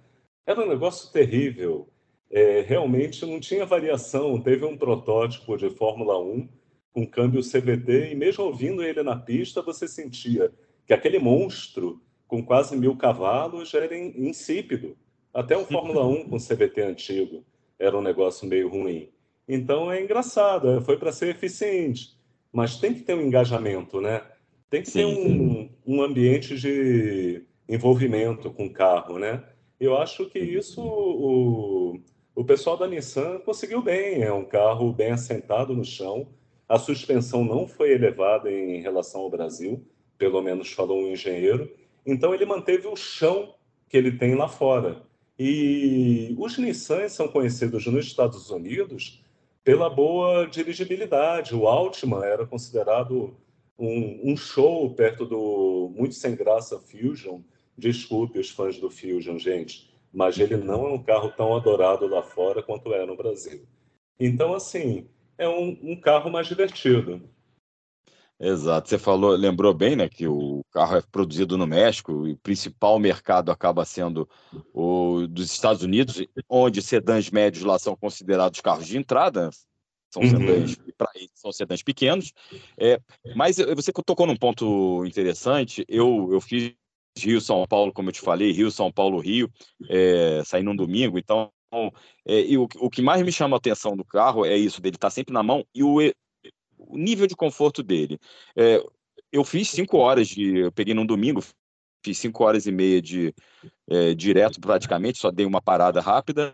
Era 0.46 0.62
um 0.62 0.68
negócio 0.68 1.12
terrível. 1.12 1.88
É, 2.30 2.62
realmente 2.62 3.26
não 3.26 3.40
tinha 3.40 3.66
variação. 3.66 4.42
Teve 4.42 4.66
um 4.66 4.76
protótipo 4.76 5.56
de 5.56 5.70
Fórmula 5.70 6.20
1 6.20 6.50
com 6.92 7.08
câmbio 7.08 7.42
CVT, 7.42 8.12
e 8.12 8.16
mesmo 8.16 8.46
ouvindo 8.46 8.84
ele 8.84 9.02
na 9.02 9.16
pista, 9.16 9.64
você 9.64 9.88
sentia 9.88 10.52
que 10.86 10.94
aquele 10.94 11.18
monstro 11.18 12.00
com 12.28 12.44
quase 12.44 12.78
mil 12.78 12.96
cavalos 12.96 13.74
era 13.74 13.98
insípido. 13.98 14.96
Até 15.34 15.58
o 15.58 15.66
Fórmula 15.66 16.06
1 16.06 16.30
com 16.30 16.38
CVT 16.38 16.82
antigo 16.82 17.44
era 17.80 17.98
um 17.98 18.02
negócio 18.02 18.48
meio 18.48 18.70
ruim. 18.70 19.10
Então 19.48 19.92
é 19.92 20.02
engraçado, 20.02 20.70
é, 20.70 20.82
foi 20.82 20.98
para 20.98 21.12
ser 21.12 21.30
eficiente, 21.30 22.18
mas 22.54 22.78
tem 22.78 22.94
que 22.94 23.02
ter 23.02 23.16
um 23.16 23.22
engajamento, 23.22 24.00
né? 24.00 24.22
Tem 24.70 24.84
que 24.84 24.92
sim, 24.92 25.00
ter 25.00 25.06
um, 25.06 25.70
um 25.86 26.02
ambiente 26.04 26.56
de 26.56 27.44
envolvimento 27.68 28.52
com 28.52 28.68
o 28.68 28.74
carro, 28.74 29.18
né? 29.18 29.44
Eu 29.80 29.98
acho 29.98 30.30
que 30.30 30.40
isso 30.40 30.82
o, 30.82 32.00
o 32.36 32.46
pessoal 32.46 32.78
da 32.78 32.88
Nissan 32.88 33.40
conseguiu 33.40 33.82
bem. 33.82 34.22
É 34.22 34.32
um 34.32 34.46
carro 34.46 34.94
bem 34.94 35.12
assentado 35.12 35.76
no 35.76 35.84
chão, 35.84 36.28
a 36.70 36.78
suspensão 36.78 37.44
não 37.44 37.68
foi 37.68 37.92
elevada 37.92 38.52
em 38.52 38.82
relação 38.82 39.22
ao 39.22 39.30
Brasil, 39.30 39.86
pelo 40.18 40.42
menos 40.42 40.72
falou 40.72 41.02
um 41.02 41.08
engenheiro. 41.08 41.70
Então 42.06 42.34
ele 42.34 42.46
manteve 42.46 42.88
o 42.88 42.96
chão 42.96 43.56
que 43.90 43.98
ele 43.98 44.12
tem 44.12 44.36
lá 44.36 44.48
fora. 44.48 45.04
E 45.38 46.36
os 46.38 46.58
Nissans 46.58 47.14
são 47.14 47.28
conhecidos 47.28 47.86
nos 47.88 48.06
Estados 48.06 48.50
Unidos 48.50 49.23
pela 49.63 49.89
boa 49.89 50.46
dirigibilidade. 50.46 51.55
O 51.55 51.67
Altima 51.67 52.25
era 52.25 52.46
considerado 52.46 53.36
um, 53.77 54.32
um, 54.32 54.38
show 54.38 54.93
perto 54.93 55.25
do 55.25 55.91
muito 55.96 56.15
sem 56.15 56.36
graça 56.36 56.79
Fusion. 56.79 57.41
Desculpe 57.77 58.39
os 58.39 58.50
fãs 58.50 58.77
do 58.77 58.89
Fusion, 58.89 59.38
gente, 59.38 59.91
mas 60.12 60.38
ele 60.38 60.58
não 60.58 60.88
é 60.88 60.89
um 60.91 61.01
carro 61.01 61.32
tão 61.32 61.55
adorado 61.55 62.08
lá 62.08 62.22
fora 62.22 62.62
quanto 62.62 62.93
é 62.93 63.05
no 63.05 63.15
Brasil. 63.15 63.65
Então, 64.20 64.53
assim, 64.53 65.08
é 65.38 65.50
um, 65.50 65.77
um 65.82 65.96
carro 65.96 66.29
mais 66.29 66.48
divertido. 66.48 67.22
Exato, 68.40 68.90
você 68.90 68.98
falou, 68.98 69.36
lembrou 69.36 69.74
bem, 69.74 69.96
né, 69.96 70.10
que 70.10 70.28
o 70.28 70.66
carro 70.72 70.98
é 70.98 71.02
produzido 71.02 71.58
no 71.58 71.68
México 71.68 72.28
e 72.28 72.34
o 72.34 72.38
principal 72.38 73.00
mercado 73.00 73.52
acaba 73.52 73.86
sendo 73.86 74.28
o 74.74 75.28
dos 75.28 75.52
Estados 75.52 75.84
Unidos, 75.84 76.22
onde 76.50 76.82
sedãs 76.82 77.30
médios 77.30 77.63
lá 77.63 77.78
são 77.80 77.96
considerados 77.96 78.60
carros 78.60 78.88
de 78.88 78.98
entrada, 78.98 79.50
são 80.12 80.22
uhum. 80.22 80.30
sedãs 80.30 80.75
para 80.98 81.10
são 81.34 81.52
sedãs 81.52 81.82
pequenos. 81.82 82.34
É, 82.78 83.00
mas 83.36 83.58
você 83.58 83.92
tocou 84.06 84.28
num 84.28 84.36
ponto 84.36 85.04
interessante. 85.06 85.84
Eu 85.88 86.30
eu 86.32 86.40
fiz 86.40 86.75
Rio 87.18 87.42
São 87.42 87.66
Paulo, 87.68 87.92
como 87.92 88.10
eu 88.10 88.13
te 88.13 88.22
falei, 88.22 88.52
Rio 88.52 88.70
São 88.70 88.92
Paulo 88.92 89.20
Rio, 89.20 89.50
é, 89.90 90.44
saí 90.46 90.62
num 90.62 90.75
domingo, 90.75 91.18
então 91.18 91.52
é, 92.25 92.42
e 92.42 92.58
o, 92.58 92.68
o 92.78 92.90
que 92.90 93.02
mais 93.02 93.24
me 93.24 93.32
chama 93.32 93.56
a 93.56 93.58
atenção 93.58 93.96
do 93.96 94.06
carro 94.06 94.46
é 94.46 94.56
isso, 94.56 94.82
dele 94.82 94.96
estar 94.96 95.08
tá 95.08 95.12
sempre 95.12 95.34
na 95.34 95.42
mão 95.42 95.66
e 95.74 95.84
o, 95.84 96.00
o 96.88 96.98
nível 96.98 97.28
de 97.28 97.36
conforto 97.36 97.84
dele. 97.84 98.20
É, 98.56 98.84
eu 99.32 99.44
fiz 99.44 99.70
cinco 99.70 99.98
horas 99.98 100.28
de. 100.28 100.60
Eu 100.60 100.72
peguei 100.72 100.94
num 100.94 101.06
domingo, 101.06 101.44
fiz 102.04 102.18
cinco 102.18 102.44
horas 102.44 102.66
e 102.66 102.72
meia 102.72 103.02
de 103.02 103.34
é, 103.90 104.13
direto 104.13 104.60
praticamente, 104.60 105.20
só 105.20 105.32
dei 105.32 105.46
uma 105.46 105.62
parada 105.62 106.02
rápida. 106.02 106.54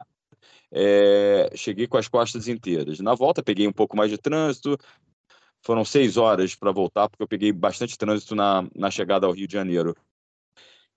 É, 0.71 1.50
cheguei 1.55 1.88
com 1.88 1.98
as 1.98 2.07
costas 2.07 2.48
inteiras. 2.48 3.00
Na 3.00 3.15
volta, 3.15 3.43
peguei 3.43 3.67
um 3.67 3.74
pouco 3.74 3.98
mais 3.98 4.09
de 4.12 4.17
trânsito. 4.17 4.77
Foram 5.62 5.83
seis 5.83 6.15
horas 6.15 6.55
para 6.55 6.71
voltar, 6.71 7.09
porque 7.09 7.24
eu 7.24 7.27
peguei 7.27 7.51
bastante 7.51 7.98
trânsito 7.98 8.36
na, 8.36 8.65
na 8.75 8.89
chegada 8.89 9.27
ao 9.27 9.33
Rio 9.33 9.48
de 9.48 9.53
Janeiro. 9.53 9.95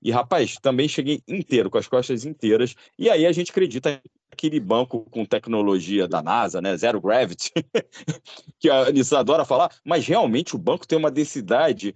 E, 0.01 0.11
rapaz, 0.11 0.57
também 0.61 0.89
cheguei 0.89 1.23
inteiro, 1.27 1.71
com 1.71 1.79
as 1.79 1.89
costas 1.89 2.25
inteiras. 2.25 2.75
E 2.99 3.09
aí 3.09 3.25
a 3.27 3.33
gente 3.33 3.51
acredita 3.51 4.03
aquele 4.33 4.59
banco 4.59 5.07
com 5.11 5.25
tecnologia 5.25 6.09
da 6.09 6.23
NASA, 6.23 6.61
né? 6.61 6.77
Zero 6.77 7.01
Gravity, 7.01 7.53
que 8.59 8.71
a 8.71 8.91
Nissan 8.91 9.19
adora 9.19 9.45
falar, 9.45 9.71
mas 9.85 10.07
realmente 10.07 10.57
o 10.57 10.59
banco 10.59 10.87
tem 10.89 10.99
uma 10.99 11.11
densidade 11.11 11.95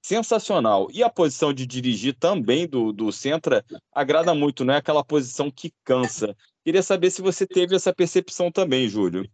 sensacional. 0.00 0.88
E 0.92 1.02
a 1.02 1.10
posição 1.10 1.52
de 1.52 1.66
dirigir 1.66 2.14
também 2.14 2.68
do, 2.68 2.92
do 2.92 3.10
Sentra 3.10 3.64
agrada 3.92 4.34
muito, 4.34 4.64
não 4.64 4.74
é 4.74 4.76
aquela 4.76 5.04
posição 5.04 5.50
que 5.50 5.72
cansa. 5.84 6.36
Queria 6.64 6.82
saber 6.82 7.10
se 7.10 7.20
você 7.20 7.46
teve 7.46 7.74
essa 7.74 7.92
percepção 7.92 8.50
também, 8.50 8.88
Júlio. 8.88 9.28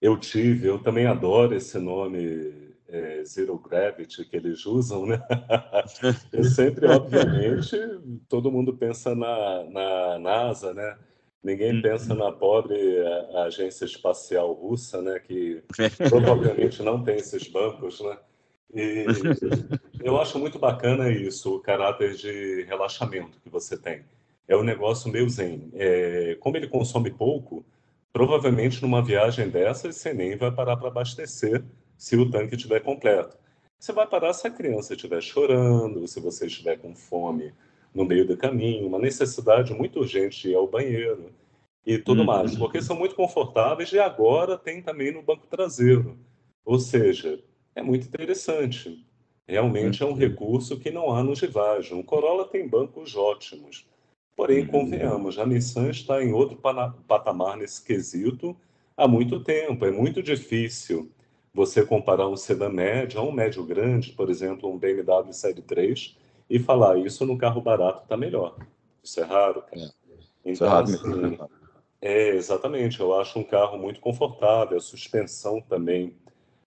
Eu 0.00 0.16
tive, 0.16 0.68
eu 0.68 0.78
também 0.78 1.06
adoro 1.06 1.54
esse 1.54 1.78
nome 1.78 2.68
é, 2.88 3.22
Zero 3.24 3.58
Gravity 3.58 4.24
que 4.24 4.36
eles 4.36 4.64
usam, 4.64 5.04
né? 5.04 5.20
Eu 6.32 6.44
sempre, 6.44 6.86
obviamente, 6.86 7.76
todo 8.28 8.50
mundo 8.50 8.76
pensa 8.76 9.14
na, 9.14 9.64
na 9.64 10.18
NASA, 10.20 10.72
né? 10.72 10.96
Ninguém 11.42 11.74
uhum. 11.76 11.82
pensa 11.82 12.14
na 12.14 12.32
pobre 12.32 12.76
agência 13.46 13.84
espacial 13.84 14.52
russa, 14.52 15.00
né? 15.00 15.18
Que 15.20 15.62
provavelmente 16.08 16.82
não 16.82 17.02
tem 17.02 17.16
esses 17.16 17.46
bancos, 17.48 18.00
né? 18.00 18.18
E 18.74 19.06
eu 20.02 20.20
acho 20.20 20.38
muito 20.38 20.58
bacana 20.58 21.10
isso, 21.10 21.56
o 21.56 21.60
caráter 21.60 22.14
de 22.14 22.64
relaxamento 22.64 23.40
que 23.40 23.48
você 23.48 23.76
tem. 23.76 24.04
É 24.46 24.56
um 24.56 24.62
negócio 24.62 25.10
meio 25.10 25.28
zen. 25.28 25.70
É, 25.74 26.36
como 26.40 26.56
ele 26.56 26.68
consome 26.68 27.10
pouco, 27.10 27.64
provavelmente 28.12 28.82
numa 28.82 29.02
viagem 29.02 29.48
dessas 29.48 29.96
você 29.96 30.12
nem 30.12 30.36
vai 30.36 30.50
parar 30.50 30.76
para 30.76 30.88
abastecer 30.88 31.64
se 31.96 32.16
o 32.16 32.30
tanque 32.30 32.56
estiver 32.56 32.80
completo. 32.80 33.36
Você 33.78 33.92
vai 33.92 34.06
parar 34.06 34.32
se 34.32 34.46
a 34.46 34.50
criança 34.50 34.94
estiver 34.94 35.22
chorando, 35.22 36.06
se 36.06 36.20
você 36.20 36.46
estiver 36.46 36.78
com 36.78 36.94
fome 36.94 37.54
no 37.94 38.04
meio 38.04 38.26
do 38.26 38.36
caminho, 38.36 38.86
uma 38.86 38.98
necessidade 38.98 39.72
muito 39.74 40.00
urgente 40.00 40.42
de 40.42 40.50
ir 40.50 40.54
ao 40.54 40.68
banheiro 40.68 41.32
e 41.84 41.98
tudo 41.98 42.20
uhum. 42.20 42.26
mais, 42.26 42.56
porque 42.56 42.82
são 42.82 42.96
muito 42.96 43.14
confortáveis 43.14 43.92
e 43.92 43.98
agora 43.98 44.58
tem 44.58 44.82
também 44.82 45.12
no 45.12 45.22
banco 45.22 45.46
traseiro. 45.46 46.18
Ou 46.64 46.78
seja, 46.78 47.42
é 47.74 47.82
muito 47.82 48.06
interessante. 48.06 49.04
Realmente 49.46 50.02
é 50.02 50.06
um 50.06 50.10
uhum. 50.10 50.14
recurso 50.14 50.78
que 50.78 50.90
não 50.90 51.10
há 51.10 51.24
no 51.24 51.34
Givage. 51.34 51.94
O 51.94 52.04
Corolla 52.04 52.44
tem 52.44 52.68
bancos 52.68 53.16
ótimos. 53.16 53.86
Porém, 54.36 54.60
uhum. 54.60 54.68
convenhamos, 54.68 55.38
a 55.38 55.46
Nissan 55.46 55.88
está 55.88 56.22
em 56.22 56.32
outro 56.32 56.58
patamar 57.06 57.56
nesse 57.56 57.82
quesito 57.82 58.54
há 58.94 59.08
muito 59.08 59.40
tempo. 59.40 59.86
É 59.86 59.90
muito 59.90 60.22
difícil 60.22 61.10
você 61.54 61.84
comparar 61.84 62.28
um 62.28 62.36
sedã 62.36 62.68
médio 62.68 63.18
a 63.18 63.22
um 63.22 63.32
médio 63.32 63.64
grande, 63.64 64.12
por 64.12 64.28
exemplo, 64.28 64.70
um 64.70 64.78
BMW 64.78 65.32
Série 65.32 65.62
3, 65.62 66.17
e 66.48 66.58
falar 66.58 66.98
isso 66.98 67.26
no 67.26 67.36
carro 67.36 67.60
barato 67.60 68.02
está 68.02 68.16
melhor. 68.16 68.56
Isso 69.02 69.20
é 69.20 69.24
raro, 69.24 69.62
cara. 69.62 69.82
É. 69.82 69.90
Então, 70.44 70.66
é, 70.66 70.70
raro 70.70 70.84
assim, 70.84 71.38
é, 72.00 72.28
exatamente. 72.30 73.00
Eu 73.00 73.18
acho 73.18 73.38
um 73.38 73.44
carro 73.44 73.78
muito 73.78 74.00
confortável, 74.00 74.76
a 74.76 74.80
suspensão 74.80 75.60
também. 75.60 76.16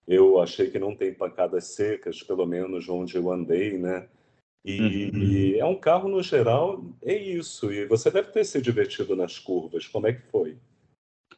Eu 0.07 0.39
achei 0.41 0.69
que 0.69 0.79
não 0.79 0.95
tem 0.95 1.13
pancadas 1.13 1.65
secas, 1.65 2.21
pelo 2.21 2.45
menos 2.45 2.89
onde 2.89 3.15
eu 3.15 3.31
andei, 3.31 3.77
né? 3.77 4.07
E, 4.63 5.09
uhum. 5.11 5.23
e 5.23 5.59
é 5.59 5.65
um 5.65 5.75
carro, 5.75 6.07
no 6.07 6.21
geral, 6.21 6.83
é 7.01 7.15
isso. 7.15 7.71
E 7.71 7.87
você 7.87 8.11
deve 8.11 8.31
ter 8.31 8.43
se 8.43 8.61
divertido 8.61 9.15
nas 9.15 9.39
curvas. 9.39 9.87
Como 9.87 10.07
é 10.07 10.13
que 10.13 10.21
foi? 10.29 10.57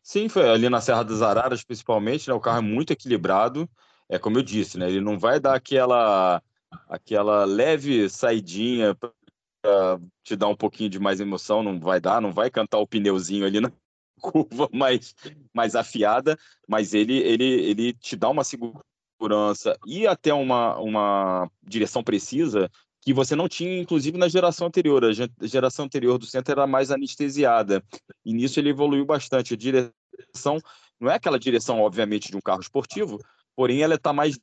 Sim, 0.02 0.28
foi 0.28 0.50
ali 0.50 0.68
na 0.70 0.82
Serra 0.82 1.04
das 1.04 1.22
Araras, 1.22 1.64
principalmente, 1.64 2.28
né? 2.28 2.34
O 2.34 2.40
carro 2.40 2.58
é 2.58 2.62
muito 2.62 2.92
equilibrado. 2.92 3.70
É 4.10 4.20
como 4.20 4.38
eu 4.38 4.44
disse, 4.44 4.78
né? 4.78 4.90
Ele 4.90 5.00
não 5.00 5.18
vai 5.18 5.40
dar 5.40 5.56
aquela 5.56 6.42
aquela 6.88 7.46
leve 7.46 8.10
saidinha 8.10 8.96
para 8.96 10.00
te 10.24 10.36
dar 10.36 10.48
um 10.48 10.56
pouquinho 10.56 10.90
de 10.90 11.00
mais 11.00 11.20
emoção, 11.20 11.64
não 11.64 11.80
vai 11.80 12.00
dar, 12.00 12.22
não 12.22 12.32
vai 12.32 12.50
cantar 12.50 12.80
o 12.80 12.88
pneuzinho 12.88 13.46
ali 13.46 13.60
na 13.60 13.72
curva 14.22 14.70
mais, 14.72 15.16
mais 15.54 15.76
afiada, 15.76 16.38
mas 16.68 16.94
ele, 16.94 17.18
ele, 17.18 17.46
ele 17.46 17.94
te 17.94 18.16
dá 18.16 18.30
uma 18.30 18.44
segurança 18.44 19.78
e 19.86 20.06
até 20.06 20.34
uma, 20.34 20.78
uma 20.80 21.50
direção 21.62 22.04
precisa 22.04 22.70
que 23.02 23.14
você 23.14 23.36
não 23.36 23.50
tinha, 23.50 23.80
inclusive, 23.80 24.18
na 24.18 24.30
geração 24.30 24.68
anterior. 24.68 25.04
A 25.04 25.46
geração 25.46 25.86
anterior 25.86 26.18
do 26.18 26.26
centro 26.26 26.54
era 26.54 26.66
mais 26.66 26.90
anestesiada, 26.90 27.84
e 28.24 28.34
nisso 28.34 28.60
ele 28.60 28.70
evoluiu 28.70 29.06
bastante. 29.06 29.54
A 29.54 29.58
direção 29.58 30.58
não 31.00 31.12
é 31.12 31.16
aquela 31.16 31.38
direção, 31.38 31.82
obviamente, 31.82 32.32
de 32.32 32.38
um 32.38 32.42
carro 32.42 32.62
esportivo, 32.62 33.20
porém 33.56 33.82
ela 33.82 33.96
está 33.96 34.14
mais 34.14 34.40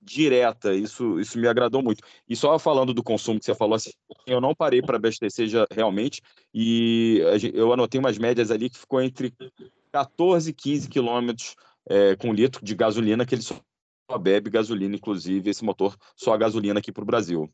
direta, 0.00 0.74
isso, 0.74 1.18
isso 1.20 1.38
me 1.38 1.48
agradou 1.48 1.82
muito. 1.82 2.02
E 2.28 2.34
só 2.36 2.58
falando 2.58 2.94
do 2.94 3.02
consumo 3.02 3.38
que 3.38 3.44
você 3.44 3.54
falou, 3.54 3.74
assim, 3.74 3.90
eu 4.26 4.40
não 4.40 4.54
parei 4.54 4.80
para 4.80 4.96
abastecer 4.96 5.48
já, 5.48 5.66
realmente, 5.70 6.22
e 6.54 7.20
eu 7.52 7.72
anotei 7.72 7.98
umas 7.98 8.18
médias 8.18 8.50
ali 8.50 8.70
que 8.70 8.78
ficou 8.78 9.02
entre 9.02 9.32
14 9.92 10.50
e 10.50 10.52
15 10.52 10.88
quilômetros 10.88 11.56
é, 11.88 12.16
com 12.16 12.32
litro 12.32 12.64
de 12.64 12.74
gasolina, 12.74 13.26
que 13.26 13.34
ele 13.34 13.42
só 13.42 13.58
bebe 14.18 14.50
gasolina, 14.50 14.94
inclusive, 14.94 15.50
esse 15.50 15.64
motor 15.64 15.96
só 16.16 16.36
gasolina 16.36 16.78
aqui 16.78 16.92
para 16.92 17.02
o 17.02 17.06
Brasil. 17.06 17.50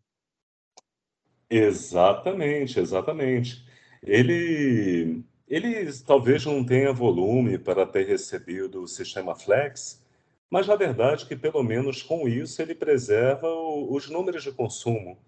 Exatamente, 1.51 2.79
exatamente. 2.81 3.65
Ele, 4.03 5.23
ele 5.49 5.93
talvez 6.05 6.45
não 6.45 6.65
tenha 6.65 6.93
volume 6.93 7.59
para 7.59 7.87
ter 7.87 8.07
recebido 8.07 8.83
o 8.83 8.89
sistema 8.89 9.35
Flex, 9.35 10.04
mas 10.51 10.67
na 10.67 10.77
verdade 10.77 11.27
que 11.27 11.37
pelo 11.37 11.63
menos 11.63 12.03
com 12.03 12.29
isso 12.29 12.61
ele 12.61 12.75
preserva 12.75 13.49
o, 13.49 13.95
os 13.95 14.09
números 14.09 14.43
de 14.43 14.53
consumo, 14.53 15.19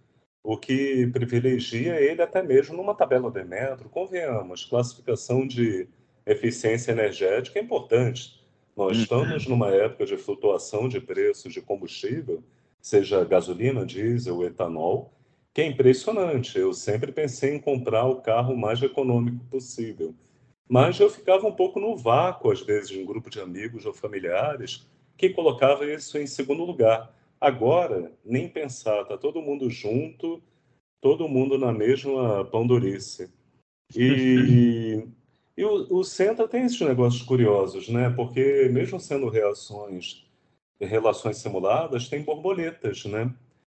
o 0.42 0.56
que 0.56 1.08
privilegia 1.08 2.00
ele 2.00 2.23
até 2.23 2.42
mesmo 2.42 2.76
numa 2.76 2.94
tabela 2.94 3.30
de 3.30 3.42
metro. 3.44 3.88
Convenhamos, 3.88 4.64
classificação 4.64 5.44
de 5.44 5.88
eficiência 6.25 6.92
energética 6.92 7.58
é 7.58 7.62
importante. 7.62 8.40
Nós 8.76 8.96
uhum. 8.96 9.02
estamos 9.02 9.46
numa 9.46 9.70
época 9.70 10.06
de 10.06 10.16
flutuação 10.16 10.88
de 10.88 11.00
preços 11.00 11.52
de 11.52 11.61
combustível, 11.61 12.44
seja 12.80 13.25
gasolina, 13.25 13.85
diesel, 13.85 14.44
etanol, 14.44 15.12
que 15.52 15.62
é 15.62 15.66
impressionante. 15.66 16.58
Eu 16.58 16.73
sempre 16.73 17.11
pensei 17.11 17.54
em 17.54 17.61
comprar 17.61 18.04
o 18.04 18.20
carro 18.20 18.56
mais 18.56 18.80
econômico 18.82 19.44
possível. 19.46 20.14
Mas 20.68 21.00
eu 21.00 21.08
ficava 21.08 21.46
um 21.46 21.52
pouco 21.52 21.80
no 21.80 21.96
vácuo, 21.96 22.52
às 22.52 22.61
vezes, 22.61 22.90
de 22.90 23.00
um 23.00 23.06
grupo 23.06 23.30
de 23.30 23.40
amigos 23.40 23.87
ou 23.87 23.94
familiares 23.94 24.87
que 25.16 25.30
colocava 25.30 25.87
isso 25.87 26.18
em 26.18 26.26
segundo 26.26 26.64
lugar. 26.64 27.14
Agora, 27.40 28.12
nem 28.25 28.49
pensar, 28.49 29.02
está 29.02 29.16
todo 29.16 29.42
mundo 29.42 29.68
junto, 29.70 30.42
todo 31.00 31.28
mundo 31.28 31.58
na 31.58 31.73
mesma 31.73 32.44
pandorice. 32.46 33.30
E, 33.94 35.06
e 35.56 35.64
o, 35.64 35.99
o 35.99 36.04
Centra 36.04 36.49
tem 36.49 36.64
esses 36.64 36.80
negócios 36.80 37.23
curiosos, 37.23 37.88
né? 37.88 38.11
Porque 38.11 38.68
mesmo 38.70 38.99
sendo 38.99 39.28
reações, 39.28 40.26
relações 40.80 41.38
simuladas, 41.38 42.08
tem 42.08 42.23
borboletas, 42.23 43.04
né? 43.04 43.32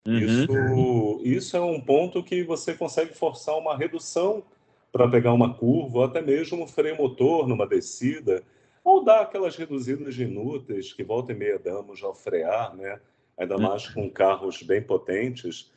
Uhum. 0.08 0.18
Isso, 0.20 1.22
isso 1.24 1.58
é 1.58 1.62
um 1.62 1.82
ponto 1.82 2.24
que 2.24 2.44
você 2.44 2.74
consegue 2.74 3.14
forçar 3.14 3.58
uma 3.58 3.76
redução 3.76 4.44
para 4.92 5.08
pegar 5.08 5.34
uma 5.34 5.54
curva, 5.54 5.98
ou 5.98 6.04
até 6.06 6.22
mesmo 6.22 6.64
um 6.64 6.68
freio 6.68 6.96
motor 6.96 7.46
numa 7.48 7.68
descida, 7.68 8.42
ou 8.88 9.04
dar 9.04 9.22
aquelas 9.22 9.56
reduzidas 9.56 10.18
inúteis 10.18 10.94
que 10.94 11.04
volta 11.04 11.32
e 11.32 11.36
meia 11.36 11.60
damos 11.60 12.04
ao 12.04 12.16
frear, 12.16 12.76
né? 12.76 13.00
ainda 13.38 13.56
uhum. 13.56 13.62
mais 13.62 13.88
com 13.88 14.10
carros 14.10 14.64
bem 14.64 14.82
potentes. 14.82 15.72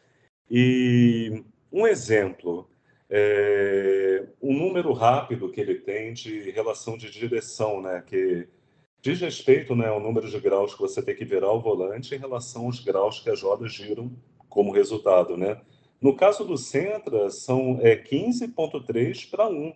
E 0.51 1.43
um 1.73 1.87
exemplo, 1.87 2.69
é, 3.09 4.27
um 4.41 4.57
número 4.57 4.93
rápido 4.93 5.51
que 5.51 5.61
ele 5.61 5.75
tem 5.77 6.13
de 6.13 6.51
relação 6.51 6.97
de 6.97 7.11
direção, 7.11 7.83
né? 7.83 8.03
que 8.07 8.49
Diz 9.03 9.19
respeito 9.19 9.75
né, 9.75 9.89
ao 9.89 9.99
número 9.99 10.29
de 10.29 10.39
graus 10.39 10.75
que 10.75 10.81
você 10.81 11.03
tem 11.03 11.17
que 11.17 11.25
virar 11.25 11.51
o 11.53 11.61
volante 11.61 12.15
em 12.15 12.19
relação 12.19 12.67
aos 12.67 12.81
graus 12.81 13.19
que 13.19 13.31
as 13.31 13.41
rodas 13.43 13.73
giram 13.73 14.13
como 14.47 14.73
resultado. 14.73 15.39
Né? 15.39 15.59
No 16.03 16.15
caso 16.15 16.45
do 16.45 16.59
Sentra, 16.59 17.31
são 17.31 17.79
é, 17.81 17.97
15,3 17.97 19.31
para 19.31 19.49
1. 19.49 19.73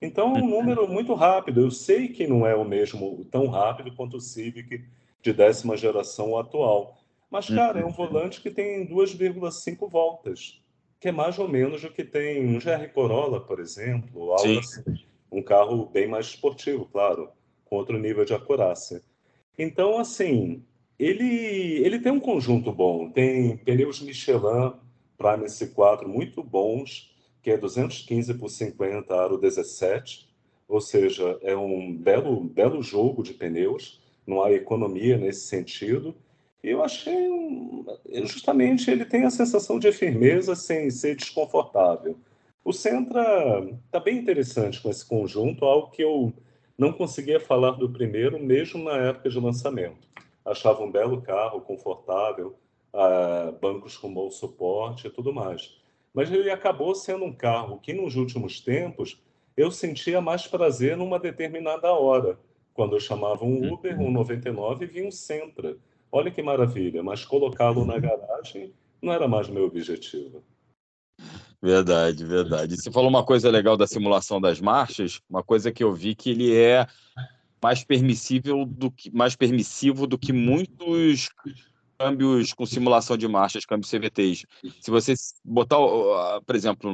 Então, 0.00 0.34
é 0.36 0.38
um 0.38 0.48
número 0.48 0.88
muito 0.88 1.14
rápido. 1.14 1.60
Eu 1.60 1.70
sei 1.70 2.08
que 2.08 2.26
não 2.26 2.46
é 2.46 2.54
o 2.54 2.64
mesmo, 2.64 3.24
tão 3.30 3.46
rápido 3.48 3.94
quanto 3.94 4.16
o 4.16 4.20
Civic 4.20 4.84
de 5.22 5.32
décima 5.32 5.76
geração 5.76 6.38
atual. 6.38 6.98
Mas, 7.30 7.48
cara, 7.48 7.80
é 7.80 7.84
um 7.84 7.92
volante 7.92 8.40
que 8.40 8.50
tem 8.50 8.86
2,5 8.88 9.88
voltas, 9.88 10.60
que 10.98 11.08
é 11.08 11.12
mais 11.12 11.38
ou 11.38 11.46
menos 11.46 11.84
o 11.84 11.90
que 11.90 12.02
tem 12.02 12.44
um 12.44 12.58
GR 12.58 12.88
Corolla, 12.92 13.40
por 13.40 13.60
exemplo, 13.60 14.32
algo 14.32 14.58
assim. 14.58 14.82
Um 15.30 15.42
carro 15.42 15.86
bem 15.86 16.08
mais 16.08 16.26
esportivo, 16.26 16.86
claro 16.86 17.30
com 17.70 17.76
outro 17.76 17.96
nível 17.96 18.24
de 18.24 18.34
acurácia. 18.34 19.00
Então, 19.56 19.98
assim, 19.98 20.64
ele, 20.98 21.78
ele 21.84 22.00
tem 22.00 22.10
um 22.10 22.20
conjunto 22.20 22.72
bom. 22.72 23.08
Tem 23.08 23.56
pneus 23.58 24.02
Michelin 24.02 24.72
Prime 25.16 25.44
S4 25.44 26.06
muito 26.06 26.42
bons, 26.42 27.09
que 27.42 27.50
é 27.50 27.56
215 27.56 28.34
por 28.34 28.48
50 28.48 29.14
aro 29.14 29.38
17, 29.38 30.28
ou 30.68 30.80
seja, 30.80 31.38
é 31.42 31.56
um 31.56 31.94
belo, 31.96 32.44
belo 32.44 32.82
jogo 32.82 33.22
de 33.22 33.34
pneus, 33.34 34.00
não 34.26 34.42
há 34.42 34.52
economia 34.52 35.18
nesse 35.18 35.46
sentido. 35.46 36.14
E 36.62 36.70
eu 36.70 36.82
achei, 36.84 37.28
justamente, 38.22 38.90
ele 38.90 39.04
tem 39.04 39.24
a 39.24 39.30
sensação 39.30 39.78
de 39.78 39.90
firmeza 39.90 40.54
sem 40.54 40.90
ser 40.90 41.16
desconfortável. 41.16 42.16
O 42.62 42.72
Sentra 42.72 43.66
está 43.86 43.98
bem 43.98 44.18
interessante 44.18 44.80
com 44.80 44.90
esse 44.90 45.04
conjunto, 45.04 45.64
algo 45.64 45.90
que 45.90 46.02
eu 46.02 46.32
não 46.76 46.92
conseguia 46.92 47.40
falar 47.40 47.72
do 47.72 47.90
primeiro, 47.90 48.38
mesmo 48.38 48.84
na 48.84 48.96
época 48.96 49.30
de 49.30 49.40
lançamento. 49.40 50.08
Achava 50.44 50.82
um 50.82 50.90
belo 50.90 51.20
carro, 51.22 51.62
confortável, 51.62 52.54
uh, 52.94 53.52
bancos 53.60 53.96
com 53.96 54.12
bom 54.12 54.30
suporte 54.30 55.06
e 55.06 55.10
tudo 55.10 55.32
mais. 55.32 55.79
Mas 56.12 56.30
ele 56.30 56.50
acabou 56.50 56.94
sendo 56.94 57.24
um 57.24 57.32
carro 57.32 57.78
que, 57.78 57.92
nos 57.92 58.16
últimos 58.16 58.60
tempos, 58.60 59.20
eu 59.56 59.70
sentia 59.70 60.20
mais 60.20 60.46
prazer 60.46 60.96
numa 60.96 61.18
determinada 61.18 61.92
hora, 61.92 62.38
quando 62.74 62.96
eu 62.96 63.00
chamava 63.00 63.44
um 63.44 63.72
Uber, 63.72 64.00
um 64.00 64.10
99 64.10 64.84
e 64.84 64.88
vinha 64.88 65.08
um 65.08 65.10
Sentra. 65.10 65.76
Olha 66.10 66.30
que 66.30 66.42
maravilha, 66.42 67.02
mas 67.02 67.24
colocá-lo 67.24 67.84
na 67.84 67.98
garagem 67.98 68.72
não 69.00 69.12
era 69.12 69.28
mais 69.28 69.48
meu 69.48 69.64
objetivo. 69.64 70.42
Verdade, 71.62 72.24
verdade. 72.24 72.76
Você 72.76 72.90
falou 72.90 73.10
uma 73.10 73.24
coisa 73.24 73.50
legal 73.50 73.76
da 73.76 73.86
simulação 73.86 74.40
das 74.40 74.60
marchas, 74.60 75.20
uma 75.28 75.42
coisa 75.42 75.70
que 75.70 75.84
eu 75.84 75.92
vi 75.92 76.14
que 76.14 76.30
ele 76.30 76.56
é 76.56 76.86
mais 77.62 77.84
permissível 77.84 78.64
do 78.64 78.90
que 78.90 79.10
mais 79.10 79.36
permissivo 79.36 80.06
do 80.06 80.18
que 80.18 80.32
muitos 80.32 81.28
câmbios 82.00 82.54
com 82.54 82.64
simulação 82.64 83.14
de 83.14 83.28
marchas, 83.28 83.66
câmbios 83.66 83.90
CVTs. 83.90 84.46
Se 84.80 84.90
você 84.90 85.12
botar, 85.44 85.76
por 86.46 86.56
exemplo, 86.56 86.90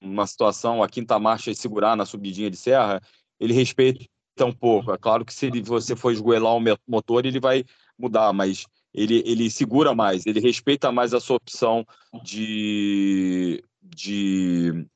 numa 0.00 0.26
situação 0.26 0.82
a 0.82 0.88
quinta 0.88 1.18
marcha 1.18 1.50
e 1.50 1.54
segurar 1.54 1.94
na 1.94 2.06
subidinha 2.06 2.50
de 2.50 2.56
serra, 2.56 2.98
ele 3.38 3.52
respeita 3.52 4.08
um 4.40 4.52
pouco. 4.52 4.90
É 4.90 4.96
claro 4.96 5.22
que 5.22 5.34
se 5.34 5.50
você 5.60 5.94
for 5.94 6.12
esgoelar 6.12 6.56
o 6.56 6.62
motor, 6.88 7.26
ele 7.26 7.38
vai 7.38 7.62
mudar, 7.98 8.32
mas 8.32 8.66
ele, 8.94 9.22
ele 9.26 9.50
segura 9.50 9.94
mais, 9.94 10.24
ele 10.24 10.40
respeita 10.40 10.90
mais 10.90 11.12
a 11.12 11.20
sua 11.20 11.36
opção 11.36 11.84
de 12.24 13.62
de, 13.82 14.86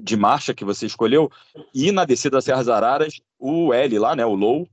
de 0.00 0.16
marcha 0.16 0.54
que 0.54 0.64
você 0.64 0.86
escolheu. 0.86 1.28
E 1.74 1.90
na 1.90 2.04
descida 2.04 2.36
das 2.36 2.44
Serras 2.44 2.68
Araras, 2.68 3.20
o 3.36 3.74
L 3.74 3.98
lá, 3.98 4.14
né, 4.14 4.24
o 4.24 4.34
low, 4.34 4.68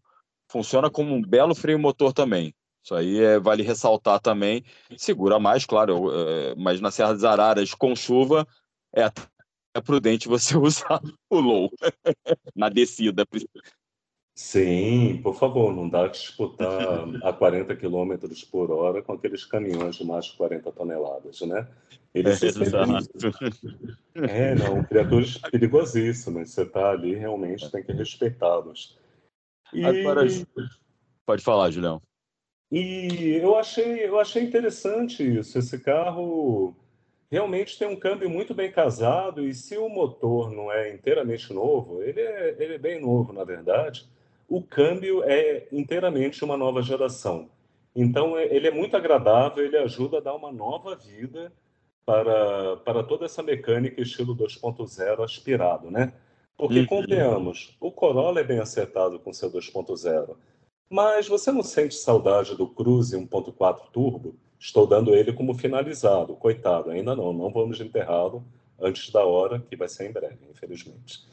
funciona 0.48 0.90
como 0.90 1.16
um 1.16 1.22
belo 1.22 1.56
freio 1.56 1.80
motor 1.80 2.14
também. 2.14 2.54
Isso 2.88 2.96
aí 2.96 3.22
é, 3.22 3.38
vale 3.38 3.64
ressaltar 3.64 4.18
também. 4.22 4.64
Segura 4.96 5.38
mais, 5.38 5.66
claro, 5.66 6.10
é, 6.10 6.56
mas 6.56 6.80
na 6.80 6.90
Serra 6.90 7.12
das 7.12 7.26
Araras 7.26 7.74
com 7.74 7.94
chuva 7.94 8.48
é, 8.96 9.12
é 9.76 9.82
prudente 9.82 10.30
você 10.30 10.56
usar 10.58 11.02
o 11.30 11.38
low 11.38 11.70
na 12.56 12.70
descida. 12.70 13.28
Sim, 14.34 15.20
por 15.22 15.36
favor, 15.36 15.76
não 15.76 15.90
dá 15.90 16.08
que 16.08 16.18
disputar 16.18 17.04
a 17.24 17.34
40 17.34 17.76
km 17.76 18.16
por 18.50 18.72
hora 18.72 19.02
com 19.02 19.12
aqueles 19.12 19.44
caminhões 19.44 19.98
de 19.98 20.06
mais 20.06 20.28
de 20.28 20.38
40 20.38 20.72
toneladas, 20.72 21.42
né? 21.42 21.68
Eles 22.14 22.42
é, 22.42 22.48
é, 24.16 24.56
não, 24.56 24.82
criaturas 24.86 25.38
perigosíssimas. 25.40 26.52
Você 26.52 26.62
está 26.62 26.92
ali, 26.92 27.16
realmente 27.16 27.70
tem 27.70 27.84
que 27.84 27.92
respeitá-los. 27.92 28.98
E... 29.74 29.84
Agora, 29.84 30.22
pode 31.26 31.44
falar, 31.44 31.70
Julião. 31.70 32.02
E 32.72 33.40
eu 33.42 33.56
achei, 33.58 34.06
eu 34.06 34.20
achei 34.20 34.44
interessante 34.44 35.24
isso. 35.24 35.58
Esse 35.58 35.80
carro 35.80 36.76
realmente 37.32 37.78
tem 37.78 37.88
um 37.88 37.96
câmbio 37.96 38.30
muito 38.30 38.54
bem 38.54 38.72
casado 38.72 39.46
e 39.48 39.54
se 39.54 39.78
o 39.78 39.90
motor 39.90 40.52
não 40.52 40.72
é 40.72 40.94
inteiramente 40.94 41.54
novo, 41.54 42.04
ele 42.04 42.22
é, 42.22 42.56
ele 42.60 42.76
é 42.76 42.78
bem 42.78 43.02
novo, 43.02 43.34
na 43.34 43.44
verdade 43.44 44.08
o 44.48 44.62
câmbio 44.62 45.24
é 45.24 45.68
inteiramente 45.72 46.44
uma 46.44 46.56
nova 46.56 46.82
geração. 46.82 47.50
Então, 47.96 48.38
é, 48.38 48.46
ele 48.56 48.68
é 48.68 48.72
muito 48.72 48.96
agradável, 48.96 49.66
ele 49.66 49.78
ajuda 49.78 50.18
a 50.18 50.22
dar 50.22 50.36
uma 50.36 50.52
nova 50.52 50.96
vida 50.96 51.52
para, 52.06 52.78
para 52.78 53.04
toda 53.04 53.26
essa 53.26 53.44
mecânica 53.44 54.02
estilo 54.02 54.36
2.0 54.36 55.24
aspirado, 55.24 55.92
né? 55.92 56.14
Porque, 56.56 56.80
uhum. 56.80 56.86
convenhamos, 56.86 57.76
o 57.80 57.92
Corolla 57.92 58.40
é 58.40 58.44
bem 58.44 58.60
acertado 58.60 59.20
com 59.20 59.34
seu 59.34 59.52
2.0, 59.52 60.36
mas 60.90 61.28
você 61.28 61.52
não 61.52 61.64
sente 61.64 61.96
saudade 61.96 62.56
do 62.56 62.68
Cruze 62.68 63.18
1.4 63.18 63.90
Turbo? 63.92 64.36
Estou 64.60 64.88
dando 64.88 65.14
ele 65.16 65.34
como 65.34 65.54
finalizado, 65.54 66.36
coitado, 66.36 66.90
ainda 66.90 67.16
não, 67.16 67.32
não 67.32 67.52
vamos 67.52 67.80
enterrá-lo 67.80 68.44
antes 68.80 69.12
da 69.12 69.24
hora, 69.26 69.60
que 69.60 69.76
vai 69.76 69.88
ser 69.88 70.10
em 70.10 70.12
breve, 70.12 70.40
infelizmente. 70.50 71.26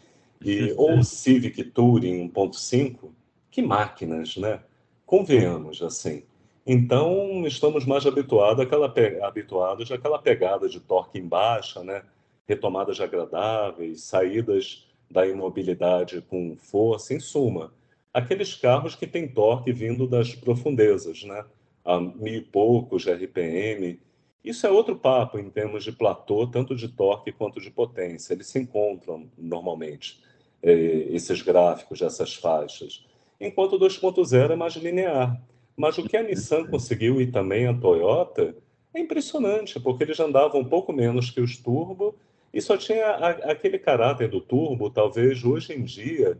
E, 0.42 0.72
ou 0.76 0.98
o 0.98 1.04
Civic 1.04 1.62
Touring 1.64 2.28
1.5, 2.28 3.10
que 3.50 3.62
máquinas, 3.62 4.36
né? 4.36 4.60
Convenhamos, 5.06 5.82
assim. 5.82 6.24
Então, 6.66 7.46
estamos 7.46 7.84
mais 7.84 8.06
habituados 8.06 8.64
àquela, 8.64 8.92
habituados 9.22 9.90
àquela 9.90 10.18
pegada 10.18 10.68
de 10.68 10.80
torque 10.80 11.18
em 11.18 11.26
baixa, 11.26 11.82
né? 11.82 12.02
retomadas 12.46 13.00
agradáveis, 13.00 14.02
saídas 14.02 14.86
da 15.10 15.26
imobilidade 15.26 16.20
com 16.22 16.56
força, 16.56 17.14
em 17.14 17.20
suma, 17.20 17.72
aqueles 18.14 18.55
carros 18.55 18.94
que 18.94 19.09
têm 19.09 19.27
torque 19.27 19.72
vindo 19.72 20.07
das 20.07 20.35
profundezas, 20.37 21.24
né? 21.24 21.44
a 21.85 22.00
mil 22.00 22.35
e 22.35 22.40
poucos 22.40 23.07
RPM. 23.07 24.00
Isso 24.42 24.66
é 24.66 24.70
outro 24.70 24.96
papo 24.96 25.38
em 25.38 25.50
termos 25.50 25.85
de 25.85 25.92
platô, 25.92 26.46
tanto 26.46 26.77
de 26.77 26.88
torque 26.88 27.33
quanto 27.33 27.61
de 27.61 27.70
potência. 27.70 28.33
Eles 28.33 28.46
se 28.46 28.59
encontram 28.59 29.29
normalmente, 29.37 30.22
eh, 30.62 31.09
esses 31.11 31.42
gráficos, 31.42 32.00
essas 32.00 32.35
faixas. 32.35 33.05
Enquanto 33.40 33.74
o 33.74 33.79
2.0 33.79 34.53
é 34.53 34.57
mais 34.57 34.74
linear. 34.74 35.42
Mas 35.77 35.98
o 35.98 36.05
que 36.05 36.16
a 36.16 36.22
Nissan 36.22 36.66
conseguiu 36.66 37.20
e 37.20 37.27
também 37.27 37.66
a 37.66 37.74
Toyota 37.74 38.55
é 38.94 39.00
impressionante, 39.00 39.81
porque 39.81 40.05
eles 40.05 40.20
andavam 40.20 40.61
um 40.61 40.64
pouco 40.64 40.92
menos 40.92 41.31
que 41.31 41.40
os 41.40 41.57
turbo 41.57 42.14
e 42.53 42.62
só 42.62 42.77
tinha 42.77 43.07
a, 43.07 43.31
aquele 43.50 43.77
caráter 43.77 44.29
do 44.29 44.40
turbo, 44.40 44.88
talvez 44.88 45.42
hoje 45.42 45.72
em 45.72 45.83
dia 45.83 46.38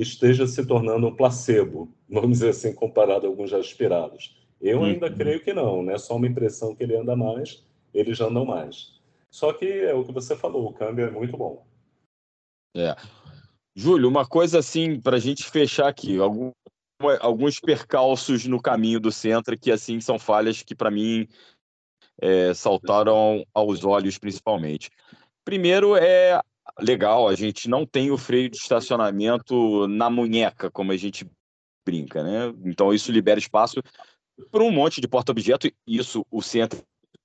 esteja 0.00 0.46
se 0.46 0.64
tornando 0.64 1.06
um 1.06 1.14
placebo, 1.14 1.92
vamos 2.08 2.38
dizer 2.38 2.50
assim, 2.50 2.74
comparado 2.74 3.26
a 3.26 3.28
alguns 3.28 3.52
aspirados. 3.52 4.36
Eu 4.60 4.84
ainda 4.84 5.06
uhum. 5.06 5.16
creio 5.16 5.42
que 5.42 5.52
não, 5.52 5.82
não 5.82 5.92
é 5.92 5.98
só 5.98 6.16
uma 6.16 6.26
impressão 6.26 6.74
que 6.74 6.82
ele 6.82 6.96
anda 6.96 7.16
mais, 7.16 7.64
eles 7.94 8.18
já 8.18 8.26
andam 8.26 8.44
mais. 8.44 9.00
Só 9.30 9.52
que 9.52 9.64
é 9.66 9.94
o 9.94 10.04
que 10.04 10.12
você 10.12 10.36
falou, 10.36 10.66
o 10.66 10.72
câmbio 10.72 11.06
é 11.06 11.10
muito 11.10 11.36
bom. 11.36 11.64
É. 12.76 12.94
Júlio, 13.74 14.08
uma 14.08 14.26
coisa 14.26 14.58
assim, 14.58 15.00
para 15.00 15.16
a 15.16 15.20
gente 15.20 15.44
fechar 15.44 15.88
aqui, 15.88 16.18
algum, 16.18 16.50
alguns 17.20 17.58
percalços 17.58 18.46
no 18.46 18.60
caminho 18.60 19.00
do 19.00 19.10
centro 19.12 19.58
que 19.58 19.70
assim 19.70 20.00
são 20.00 20.18
falhas 20.18 20.62
que 20.62 20.74
para 20.74 20.90
mim 20.90 21.26
é, 22.20 22.52
saltaram 22.52 23.44
aos 23.54 23.84
olhos 23.84 24.18
principalmente. 24.18 24.90
Primeiro 25.44 25.96
é 25.96 26.40
legal, 26.80 27.28
a 27.28 27.34
gente 27.34 27.68
não 27.68 27.86
tem 27.86 28.10
o 28.10 28.18
freio 28.18 28.48
de 28.48 28.56
estacionamento 28.56 29.86
na 29.88 30.10
munheca, 30.10 30.70
como 30.70 30.92
a 30.92 30.96
gente 30.96 31.28
brinca, 31.84 32.22
né? 32.22 32.54
Então 32.64 32.92
isso 32.92 33.12
libera 33.12 33.38
espaço 33.38 33.82
para 34.50 34.62
um 34.62 34.70
monte 34.70 35.00
de 35.00 35.08
porta-objeto. 35.08 35.70
Isso 35.86 36.24
o 36.30 36.42
centro 36.42 36.82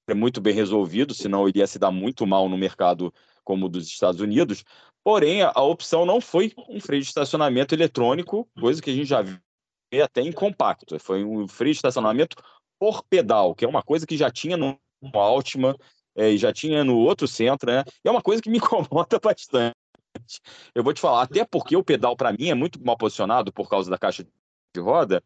é 0.07 0.13
muito 0.13 0.39
bem 0.39 0.53
resolvido, 0.53 1.13
senão 1.13 1.47
iria 1.47 1.67
se 1.67 1.79
dar 1.79 1.91
muito 1.91 2.25
mal 2.27 2.47
no 2.47 2.57
mercado 2.57 3.13
como 3.43 3.65
o 3.65 3.69
dos 3.69 3.87
Estados 3.87 4.21
Unidos. 4.21 4.63
Porém, 5.03 5.43
a 5.43 5.61
opção 5.61 6.05
não 6.05 6.19
foi 6.19 6.51
um 6.67 6.79
freio 6.79 7.01
de 7.01 7.07
estacionamento 7.07 7.75
eletrônico, 7.75 8.47
coisa 8.59 8.81
que 8.81 8.89
a 8.89 8.93
gente 8.93 9.07
já 9.07 9.21
vê 9.21 10.01
até 10.01 10.21
em 10.21 10.31
compacto. 10.31 10.99
Foi 10.99 11.23
um 11.23 11.47
freio 11.47 11.73
de 11.73 11.77
estacionamento 11.77 12.35
por 12.79 13.03
pedal, 13.03 13.53
que 13.53 13.63
é 13.63 13.67
uma 13.67 13.83
coisa 13.83 14.05
que 14.05 14.17
já 14.17 14.31
tinha 14.31 14.57
no 14.57 14.77
Altima 15.13 15.77
é, 16.15 16.31
e 16.31 16.37
já 16.37 16.53
tinha 16.53 16.83
no 16.83 16.97
outro 16.97 17.27
centro, 17.27 17.71
né? 17.71 17.83
E 18.03 18.07
é 18.07 18.11
uma 18.11 18.21
coisa 18.21 18.41
que 18.41 18.49
me 18.49 18.57
incomoda 18.59 19.19
bastante. 19.19 19.75
Eu 20.73 20.83
vou 20.83 20.93
te 20.93 21.01
falar, 21.01 21.23
até 21.23 21.43
porque 21.43 21.75
o 21.75 21.83
pedal 21.83 22.15
para 22.15 22.31
mim 22.31 22.49
é 22.49 22.55
muito 22.55 22.83
mal 22.83 22.97
posicionado 22.97 23.51
por 23.51 23.69
causa 23.69 23.89
da 23.89 23.97
caixa 23.97 24.23
de 24.23 24.81
roda, 24.81 25.21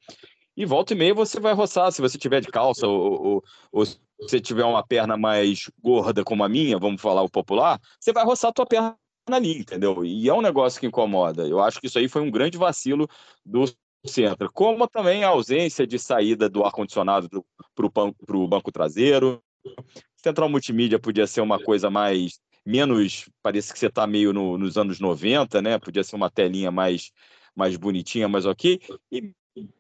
e 0.60 0.66
volta 0.66 0.94
e 0.94 0.98
meia 0.98 1.14
você 1.14 1.40
vai 1.40 1.54
roçar, 1.54 1.92
se 1.92 2.02
você 2.02 2.18
tiver 2.18 2.42
de 2.42 2.50
calça 2.50 2.86
ou, 2.86 3.26
ou, 3.26 3.44
ou 3.72 3.86
se 3.86 3.98
você 4.20 4.42
tiver 4.42 4.66
uma 4.66 4.86
perna 4.86 5.16
mais 5.16 5.72
gorda 5.82 6.24
como 6.24 6.44
a 6.44 6.50
minha, 6.50 6.78
vamos 6.78 7.02
falar 7.02 7.22
o 7.22 7.30
popular, 7.30 7.80
você 8.00 8.12
vai 8.12 8.26
roçar 8.26 8.50
a 8.50 8.54
tua 8.54 8.66
perna 8.66 8.98
ali, 9.32 9.60
entendeu? 9.60 10.04
E 10.04 10.28
é 10.28 10.34
um 10.34 10.42
negócio 10.42 10.80
que 10.80 10.88
incomoda. 10.88 11.48
Eu 11.48 11.62
acho 11.62 11.80
que 11.80 11.88
isso 11.88 11.98
aí 11.98 12.10
foi 12.10 12.22
um 12.22 12.30
grande 12.30 12.58
vacilo 12.58 13.08
do 13.46 13.66
centro, 14.06 14.52
como 14.52 14.88
também 14.88 15.24
a 15.24 15.30
ausência 15.30 15.88
de 15.88 15.98
saída 15.98 16.50
do 16.50 16.64
ar-condicionado 16.66 17.46
para 17.74 18.36
o 18.38 18.48
banco 18.48 18.72
traseiro. 18.72 19.42
Central 20.24 20.50
Multimídia 20.50 21.00
podia 21.00 21.28
ser 21.28 21.42
uma 21.42 21.60
coisa 21.60 21.90
mais 21.90 22.40
menos, 22.66 23.30
parece 23.42 23.72
que 23.72 23.80
você 23.80 23.88
está 23.88 24.06
meio 24.06 24.34
no, 24.34 24.58
nos 24.58 24.78
anos 24.78 25.00
90, 25.00 25.62
né? 25.62 25.80
Podia 25.80 26.04
ser 26.04 26.16
uma 26.16 26.30
telinha 26.30 26.72
mais 26.72 27.12
mais 27.56 27.76
bonitinha, 27.76 28.28
mais 28.28 28.46
ok. 28.46 28.80
E 29.12 29.34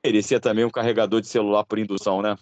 merecia 0.03 0.39
também 0.39 0.65
um 0.65 0.69
carregador 0.69 1.21
de 1.21 1.27
celular 1.27 1.63
por 1.63 1.79
indução, 1.79 2.21
né? 2.21 2.35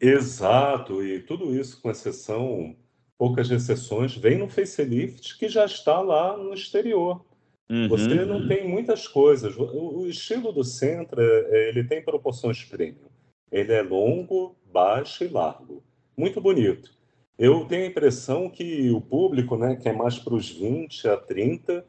Exato, 0.00 1.04
e 1.04 1.20
tudo 1.20 1.54
isso, 1.54 1.80
com 1.82 1.90
exceção, 1.90 2.74
poucas 3.18 3.50
exceções, 3.50 4.16
vem 4.16 4.38
no 4.38 4.48
facelift 4.48 5.36
que 5.36 5.48
já 5.48 5.66
está 5.66 6.00
lá 6.00 6.38
no 6.38 6.54
exterior. 6.54 7.22
Uhum. 7.68 7.88
Você 7.88 8.24
não 8.24 8.48
tem 8.48 8.66
muitas 8.66 9.06
coisas. 9.06 9.54
O, 9.58 10.06
estilo 10.06 10.52
do 10.52 10.64
Sentra, 10.64 11.22
é, 11.22 11.68
ele 11.68 11.84
tem 11.84 12.02
proporções 12.02 12.64
premium. 12.64 13.10
Ele 13.52 13.72
é 13.72 13.82
longo, 13.82 14.56
baixo 14.72 15.22
e 15.22 15.28
largo. 15.28 15.84
Muito 16.20 16.38
bonito. 16.38 16.92
Eu 17.38 17.64
tenho 17.64 17.84
a 17.84 17.86
impressão 17.86 18.50
que 18.50 18.90
o 18.90 19.00
público, 19.00 19.56
né, 19.56 19.74
que 19.74 19.88
é 19.88 19.92
mais 19.94 20.18
para 20.18 20.34
os 20.34 20.50
20 20.50 21.08
a 21.08 21.16
30, 21.16 21.82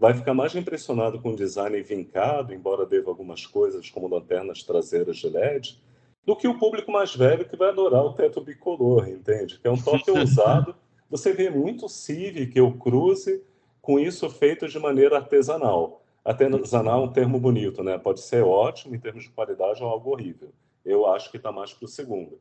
vai 0.00 0.14
ficar 0.14 0.32
mais 0.32 0.54
impressionado 0.54 1.20
com 1.20 1.32
o 1.32 1.36
design 1.36 1.78
vincado, 1.82 2.54
embora 2.54 2.86
deva 2.86 3.10
algumas 3.10 3.44
coisas 3.44 3.90
como 3.90 4.08
lanternas 4.08 4.62
traseiras 4.62 5.18
de 5.18 5.28
LED, 5.28 5.78
do 6.24 6.34
que 6.34 6.48
o 6.48 6.58
público 6.58 6.90
mais 6.90 7.14
velho 7.14 7.46
que 7.46 7.58
vai 7.58 7.68
adorar 7.68 8.02
o 8.02 8.14
teto 8.14 8.40
bicolor, 8.40 9.06
entende? 9.06 9.60
Que 9.60 9.68
é 9.68 9.70
um 9.70 9.76
toque 9.76 10.08
ousado. 10.18 10.74
Você 11.10 11.34
vê 11.34 11.50
muito 11.50 11.86
Civic 11.86 12.58
ou 12.58 12.72
Cruze 12.72 13.42
com 13.82 14.00
isso 14.00 14.30
feito 14.30 14.66
de 14.66 14.78
maneira 14.78 15.18
artesanal. 15.18 16.02
Artesanal 16.24 17.02
é 17.02 17.04
um 17.04 17.12
termo 17.12 17.38
bonito, 17.38 17.82
né? 17.82 17.98
Pode 17.98 18.22
ser 18.22 18.42
ótimo 18.42 18.94
em 18.94 18.98
termos 18.98 19.24
de 19.24 19.30
qualidade 19.30 19.82
ou 19.82 19.90
algo 19.90 20.10
horrível. 20.10 20.54
Eu 20.82 21.06
acho 21.06 21.30
que 21.30 21.36
está 21.36 21.52
mais 21.52 21.74
para 21.74 21.84
o 21.84 21.88
segundo. 21.88 22.40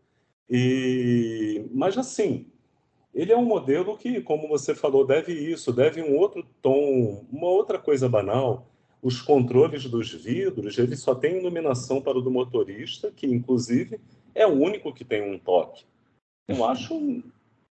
E, 0.50 1.66
mas 1.72 1.98
assim, 1.98 2.46
ele 3.14 3.32
é 3.32 3.38
um 3.38 3.46
modelo 3.46 3.98
que, 3.98 4.22
como 4.22 4.48
você 4.48 4.74
falou, 4.74 5.06
deve 5.06 5.34
isso, 5.34 5.72
deve 5.72 6.02
um 6.02 6.18
outro 6.18 6.46
tom, 6.62 7.26
uma 7.32 7.48
outra 7.48 7.78
coisa 7.78 8.10
banal. 8.10 8.68
Os 9.02 9.22
controles 9.22 9.86
dos 9.86 10.14
vidros, 10.14 10.78
ele 10.78 10.96
só 10.96 11.14
tem 11.14 11.38
iluminação 11.38 12.02
para 12.02 12.18
o 12.18 12.22
do 12.22 12.32
motorista, 12.32 13.12
que 13.12 13.28
inclusive 13.28 14.00
é 14.34 14.48
o 14.48 14.54
único 14.54 14.94
que 14.94 15.04
tem 15.04 15.22
um 15.22 15.38
toque. 15.38 15.84
Eu 16.48 16.66
acho 16.66 17.22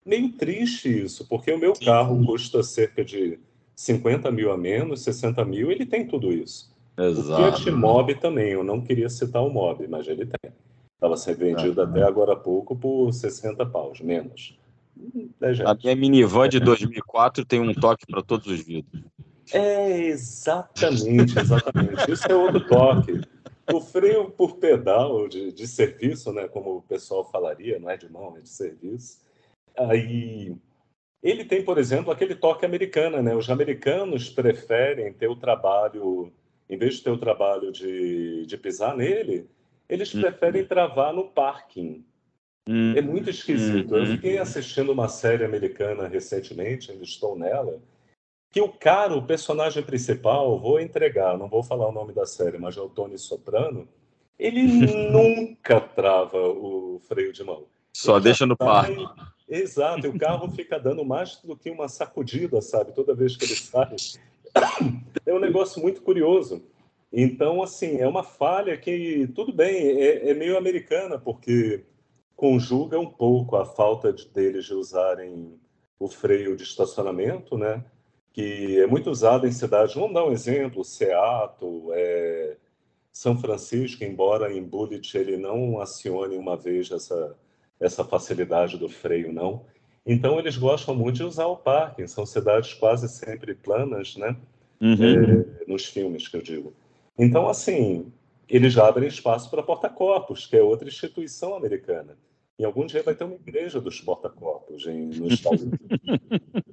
meio 0.05 0.33
triste 0.33 0.88
isso, 0.88 1.26
porque 1.29 1.52
o 1.52 1.59
meu 1.59 1.72
carro 1.74 2.24
custa 2.24 2.62
cerca 2.62 3.05
de 3.05 3.38
50 3.74 4.31
mil 4.31 4.52
a 4.52 4.57
menos, 4.57 5.02
60 5.02 5.44
mil, 5.44 5.70
ele 5.70 5.85
tem 5.85 6.07
tudo 6.07 6.33
isso. 6.33 6.74
Exato. 6.96 7.42
O 7.42 7.52
Fiat 7.52 7.70
Mobi 7.70 8.14
também, 8.14 8.52
eu 8.52 8.64
não 8.64 8.81
queria 8.81 9.09
citar 9.09 9.44
o 9.44 9.50
Mobi, 9.50 9.87
mas 9.87 10.07
ele 10.09 10.24
tem. 10.24 10.52
Estava 10.96 11.16
sendo 11.16 11.38
vendido 11.38 11.82
até 11.82 12.02
agora 12.02 12.32
há 12.32 12.37
pouco 12.37 12.74
por 12.74 13.12
60 13.12 13.64
paus, 13.66 14.00
menos. 14.00 14.59
A 15.66 15.74
minha 15.74 15.94
minivan 15.94 16.48
de 16.48 16.59
2004 16.59 17.44
tem 17.44 17.61
um 17.61 17.74
toque 17.74 18.06
para 18.06 18.22
todos 18.22 18.46
os 18.46 18.61
vidros. 18.61 19.04
É, 19.52 19.98
exatamente, 20.06 21.38
exatamente. 21.38 22.11
Isso 22.11 22.26
é 22.26 22.35
outro 22.35 22.66
toque. 22.66 23.20
O 23.72 23.80
freio 23.80 24.30
por 24.30 24.56
pedal 24.56 25.28
de, 25.28 25.52
de 25.52 25.68
serviço, 25.68 26.32
né, 26.32 26.48
como 26.48 26.78
o 26.78 26.82
pessoal 26.82 27.28
falaria, 27.30 27.78
não 27.78 27.90
é 27.90 27.96
de 27.96 28.11
mão, 28.11 28.35
é 28.38 28.40
de 28.40 28.48
serviço. 28.48 29.18
Aí 29.76 30.56
ele 31.22 31.44
tem, 31.44 31.62
por 31.62 31.76
exemplo, 31.76 32.11
aquele 32.11 32.35
toque 32.35 32.64
americano, 32.64 33.22
né? 33.22 33.35
Os 33.35 33.50
americanos 33.50 34.30
preferem 34.30 35.12
ter 35.12 35.28
o 35.28 35.37
trabalho, 35.37 36.32
em 36.70 36.78
vez 36.78 36.94
de 36.94 37.02
ter 37.02 37.11
o 37.11 37.18
trabalho 37.18 37.70
de, 37.70 38.46
de 38.46 38.56
pisar 38.56 38.96
nele, 38.96 39.46
eles 39.88 40.14
hum. 40.14 40.20
preferem 40.20 40.64
travar 40.64 41.12
no 41.12 41.29
parking. 41.29 42.05
Hum, 42.68 42.94
é 42.96 43.01
muito 43.01 43.31
esquisito. 43.31 43.94
Hum, 43.94 43.99
eu 43.99 44.07
fiquei 44.07 44.38
assistindo 44.38 44.90
uma 44.90 45.09
série 45.09 45.44
americana 45.44 46.09
recentemente, 46.09 46.90
ainda 46.90 47.05
estou 47.05 47.38
nela, 47.38 47.81
que 48.51 48.61
o 48.61 48.68
cara, 48.68 49.14
o 49.14 49.22
personagem 49.22 49.83
principal, 49.83 50.59
vou 50.59 50.81
entregar, 50.81 51.38
não 51.38 51.49
vou 51.49 51.62
falar 51.62 51.88
o 51.88 51.92
nome 51.92 52.12
da 52.12 52.27
série, 52.27 52.59
mas 52.59 52.77
é 52.77 52.81
o 52.81 52.88
Tony 52.88 53.18
Soprano, 53.18 53.87
ele 54.38 54.62
nunca 55.11 55.81
trava 55.81 56.38
o 56.38 57.01
freio 57.07 57.33
de 57.33 57.44
mão. 57.44 57.64
Só 57.92 58.18
deixa 58.18 58.44
no 58.44 58.57
par. 58.57 58.88
Exato, 59.49 60.07
e 60.07 60.11
o 60.11 60.18
carro 60.18 60.51
fica 60.51 60.79
dando 60.79 61.05
mais 61.05 61.37
do 61.37 61.57
que 61.57 61.70
uma 61.70 61.88
sacudida, 61.88 62.61
sabe? 62.61 62.92
Toda 62.92 63.14
vez 63.14 63.37
que 63.37 63.44
ele 63.44 63.55
sai. 63.55 63.96
É 65.27 65.35
um 65.35 65.40
negócio 65.40 65.83
muito 65.83 66.03
curioso. 66.03 66.62
Então, 67.12 67.62
assim, 67.62 67.99
é 67.99 68.07
uma 68.07 68.23
falha 68.23 68.77
que, 68.77 69.29
tudo 69.35 69.53
bem, 69.53 69.75
é, 69.75 70.31
é 70.31 70.35
meio 70.35 70.59
americana, 70.59 71.19
porque 71.19 71.85
conjuga 72.35 72.99
um 72.99 73.11
pouco 73.11 73.57
a 73.57 73.64
falta 73.64 74.12
de, 74.12 74.29
deles 74.29 74.66
de 74.66 74.75
usarem 74.75 75.59
o 75.99 76.09
freio 76.09 76.57
de 76.57 76.62
estacionamento, 76.62 77.57
né? 77.57 77.83
que 78.37 78.79
é 78.79 78.87
muito 78.87 79.11
usado 79.11 79.47
em 79.47 79.51
cidades, 79.51 79.95
vamos 79.95 80.12
dar 80.12 80.23
um 80.23 80.31
exemplo, 80.31 80.85
Seattle, 80.85 81.88
é, 81.95 82.59
São 83.11 83.38
Francisco, 83.38 84.05
embora 84.05 84.53
em 84.53 84.62
Bullet 84.62 85.16
ele 85.16 85.38
não 85.38 85.81
acione 85.81 86.37
uma 86.37 86.55
vez 86.55 86.90
essa, 86.90 87.35
essa 87.81 88.05
facilidade 88.05 88.77
do 88.77 88.90
freio, 88.90 89.33
não. 89.33 89.64
Então 90.05 90.38
eles 90.38 90.59
gostam 90.59 90.95
muito 90.95 91.16
de 91.16 91.25
usar 91.25 91.47
o 91.47 91.57
parking, 91.57 92.07
são 92.07 92.27
cidades 92.27 92.75
quase 92.75 93.09
sempre 93.09 93.55
planas, 93.55 94.16
né? 94.16 94.37
Uhum. 94.83 95.62
É, 95.62 95.64
nos 95.66 95.87
filmes 95.87 96.29
que 96.29 96.37
eu 96.37 96.42
digo. 96.42 96.75
Então, 97.18 97.48
assim, 97.48 98.12
eles 98.48 98.72
já 98.72 98.88
abrem 98.88 99.09
espaço 99.09 99.50
para 99.50 99.62
porta-copos, 99.62 100.46
que 100.46 100.57
é 100.57 100.62
outra 100.62 100.88
instituição 100.88 101.55
americana. 101.55 102.16
Em 102.59 102.64
algum 102.64 102.87
dia 102.87 103.02
vai 103.02 103.14
ter 103.14 103.24
uma 103.24 103.35
igreja 103.35 103.81
dos 103.81 104.00
porta-copos 104.00 104.87
nos 104.87 105.33
Estados 105.33 105.62
Unidos. 105.62 105.79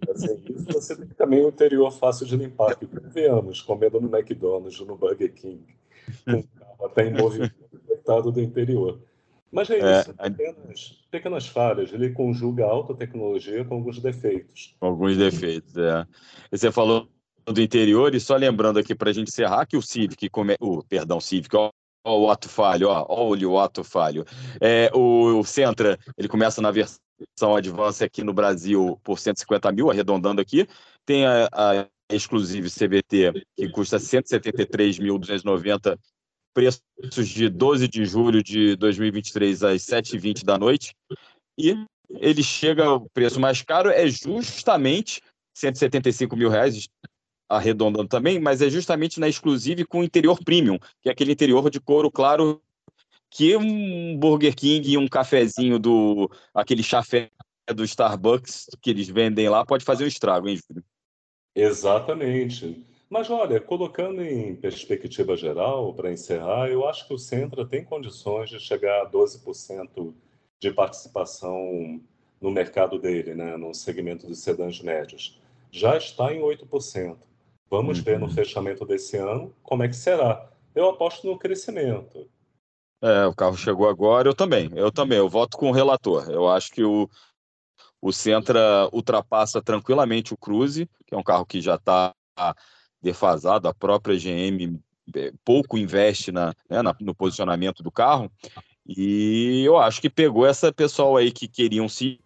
assim, 0.09 0.43
isso 0.49 0.65
você 0.71 0.95
tem 0.95 1.07
também 1.07 1.43
o 1.43 1.49
interior 1.49 1.91
fácil 1.91 2.25
de 2.25 2.37
limpar, 2.37 2.77
que 2.77 2.87
convenhamos, 2.87 3.61
comendo 3.61 3.99
no 3.99 4.15
McDonald's 4.15 4.79
no 4.79 4.95
Burger 4.95 5.33
King, 5.33 5.61
com 6.23 6.39
o 6.39 6.43
carro 6.43 6.85
até 6.85 7.07
em 7.07 7.13
movimento, 7.13 7.53
coitado 7.85 8.31
do 8.31 8.39
interior. 8.39 9.01
Mas 9.51 9.69
é, 9.69 9.79
é 9.79 9.99
isso, 9.99 10.13
pequenas, 10.13 11.05
pequenas 11.11 11.47
falhas. 11.47 11.91
Ele 11.91 12.11
conjuga 12.11 12.65
alta 12.65 12.95
tecnologia 12.95 13.63
com 13.65 13.75
alguns 13.75 13.99
defeitos. 13.99 14.75
Alguns 14.79 15.17
defeitos, 15.17 15.75
é. 15.77 16.07
E 16.51 16.57
você 16.57 16.71
falou 16.71 17.07
do 17.45 17.61
interior, 17.61 18.13
e 18.15 18.19
só 18.19 18.35
lembrando 18.35 18.79
aqui 18.79 18.95
para 18.95 19.09
a 19.09 19.13
gente 19.13 19.29
encerrar 19.29 19.65
que 19.65 19.77
o 19.77 19.81
Civic, 19.81 20.29
come... 20.29 20.55
o 20.59 20.83
perdão, 20.83 21.19
Civic, 21.19 21.55
ó, 21.55 21.69
ó, 22.05 22.19
o 22.19 22.29
ato 22.29 22.49
falho, 22.49 22.89
ó, 22.89 23.05
olha 23.09 23.47
o 23.47 23.59
ato 23.59 23.83
falho. 23.83 24.25
É, 24.61 24.91
o, 24.93 25.39
o 25.39 25.43
Sentra, 25.43 25.97
ele 26.17 26.27
começa 26.27 26.61
na 26.61 26.71
versão 26.71 27.55
Advance 27.55 28.03
aqui 28.03 28.23
no 28.23 28.33
Brasil 28.33 28.99
por 29.03 29.19
150 29.19 29.71
mil, 29.71 29.89
arredondando 29.89 30.41
aqui. 30.41 30.67
Tem 31.05 31.25
a, 31.25 31.49
a 31.51 31.87
Exclusive 32.09 32.69
CBT, 32.69 33.45
que 33.55 33.69
custa 33.69 33.97
173.290, 33.97 35.97
preços 36.53 37.27
de 37.27 37.49
12 37.49 37.87
de 37.87 38.05
julho 38.05 38.43
de 38.43 38.75
2023 38.75 39.63
às 39.63 39.81
7h20 39.83 40.43
da 40.43 40.57
noite. 40.57 40.93
E 41.57 41.75
ele 42.09 42.43
chega, 42.43 42.91
o 42.91 43.09
preço 43.09 43.39
mais 43.39 43.61
caro 43.61 43.89
é 43.89 44.07
justamente 44.07 45.21
175 45.55 46.35
mil 46.35 46.49
reais, 46.49 46.87
arredondando 47.49 48.07
também, 48.07 48.39
mas 48.39 48.61
é 48.61 48.69
justamente 48.69 49.19
na 49.19 49.27
Exclusive 49.27 49.85
com 49.85 50.03
interior 50.03 50.39
premium, 50.43 50.77
que 51.01 51.09
é 51.09 51.11
aquele 51.11 51.31
interior 51.31 51.69
de 51.69 51.79
couro 51.79 52.11
claro 52.11 52.61
que 53.29 53.55
um 53.57 54.17
Burger 54.17 54.55
King 54.55 54.91
e 54.91 54.97
um 54.97 55.07
cafezinho 55.07 55.79
do 55.79 56.29
aquele 56.53 56.83
chafé 56.83 57.31
do 57.73 57.83
Starbucks 57.83 58.67
que 58.81 58.89
eles 58.89 59.07
vendem 59.07 59.49
lá 59.49 59.65
pode 59.65 59.83
fazer 59.83 60.03
um 60.03 60.07
estrago, 60.07 60.47
hein, 60.47 60.57
Júlio? 60.57 60.83
Exatamente. 61.55 62.85
Mas 63.09 63.29
olha, 63.29 63.59
colocando 63.59 64.23
em 64.23 64.55
perspectiva 64.55 65.35
geral, 65.35 65.93
para 65.93 66.11
encerrar, 66.11 66.69
eu 66.69 66.87
acho 66.87 67.07
que 67.07 67.13
o 67.13 67.17
Centra 67.17 67.65
tem 67.65 67.83
condições 67.83 68.49
de 68.49 68.59
chegar 68.59 69.03
a 69.03 69.09
12% 69.09 70.13
de 70.59 70.71
participação 70.71 72.01
no 72.41 72.51
mercado 72.51 72.97
dele, 72.99 73.35
né, 73.35 73.55
no 73.55 73.73
segmento 73.73 74.25
dos 74.25 74.39
sedãs 74.39 74.81
médios. 74.81 75.39
Já 75.71 75.95
está 75.95 76.33
em 76.33 76.41
8%. 76.41 77.17
Vamos 77.73 77.97
uhum. 77.97 78.03
ver 78.03 78.19
no 78.19 78.29
fechamento 78.29 78.85
desse 78.85 79.17
ano 79.17 79.51
como 79.63 79.81
é 79.81 79.87
que 79.87 79.95
será. 79.95 80.47
Eu 80.75 80.89
aposto 80.89 81.25
no 81.25 81.39
crescimento. 81.39 82.29
É, 83.01 83.25
o 83.25 83.33
carro 83.33 83.57
chegou 83.57 83.89
agora, 83.89 84.29
eu 84.29 84.35
também. 84.35 84.69
Eu 84.75 84.91
também, 84.91 85.17
eu 85.17 85.27
voto 85.27 85.57
com 85.57 85.69
o 85.69 85.73
relator. 85.73 86.29
Eu 86.29 86.47
acho 86.47 86.71
que 86.71 86.83
o, 86.83 87.09
o 87.99 88.13
Sentra 88.13 88.87
ultrapassa 88.93 89.59
tranquilamente 89.59 90.35
o 90.35 90.37
Cruze, 90.37 90.87
que 91.07 91.15
é 91.15 91.17
um 91.17 91.23
carro 91.23 91.47
que 91.47 91.59
já 91.61 91.73
está 91.73 92.13
defasado, 93.01 93.67
a 93.67 93.73
própria 93.73 94.19
GM 94.19 94.79
é, 95.15 95.33
pouco 95.43 95.75
investe 95.75 96.31
na, 96.31 96.53
né, 96.69 96.79
na, 96.83 96.95
no 96.99 97.15
posicionamento 97.15 97.81
do 97.81 97.89
carro. 97.89 98.31
E 98.85 99.63
eu 99.65 99.79
acho 99.79 99.99
que 99.99 100.11
pegou 100.11 100.45
essa 100.45 100.71
pessoal 100.71 101.17
aí 101.17 101.31
que 101.31 101.47
queriam 101.47 101.89
se 101.89 102.19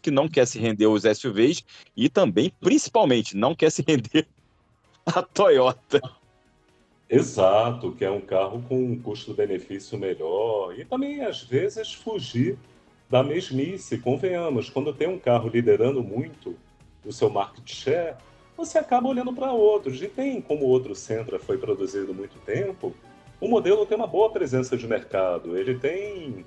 que 0.00 0.10
não 0.10 0.26
quer 0.26 0.46
se 0.46 0.58
render 0.58 0.86
aos 0.86 1.02
SUVs 1.02 1.62
e 1.94 2.08
também, 2.08 2.50
principalmente, 2.60 3.36
não 3.36 3.54
quer 3.54 3.70
se 3.70 3.82
render 3.86 4.26
a 5.14 5.22
Toyota. 5.22 6.00
Exato, 7.08 7.92
que 7.92 8.04
é 8.04 8.10
um 8.10 8.20
carro 8.20 8.62
com 8.68 8.76
um 8.76 8.98
custo-benefício 9.00 9.96
melhor 9.96 10.76
e 10.76 10.84
também, 10.84 11.20
às 11.20 11.42
vezes, 11.42 11.94
fugir 11.94 12.58
da 13.08 13.22
mesmice. 13.22 13.98
Convenhamos, 13.98 14.68
quando 14.68 14.92
tem 14.92 15.06
um 15.06 15.18
carro 15.18 15.48
liderando 15.48 16.02
muito 16.02 16.56
o 17.04 17.12
seu 17.12 17.30
market 17.30 17.72
share, 17.72 18.16
você 18.56 18.78
acaba 18.78 19.08
olhando 19.08 19.32
para 19.32 19.52
outros. 19.52 20.02
E 20.02 20.08
tem, 20.08 20.40
como 20.40 20.64
o 20.64 20.68
outro 20.68 20.96
Sentra 20.96 21.38
foi 21.38 21.56
produzido 21.56 22.12
muito 22.12 22.36
tempo, 22.44 22.92
o 23.40 23.46
modelo 23.46 23.86
tem 23.86 23.96
uma 23.96 24.08
boa 24.08 24.30
presença 24.30 24.76
de 24.76 24.88
mercado. 24.88 25.56
Ele 25.56 25.78
tem 25.78 26.44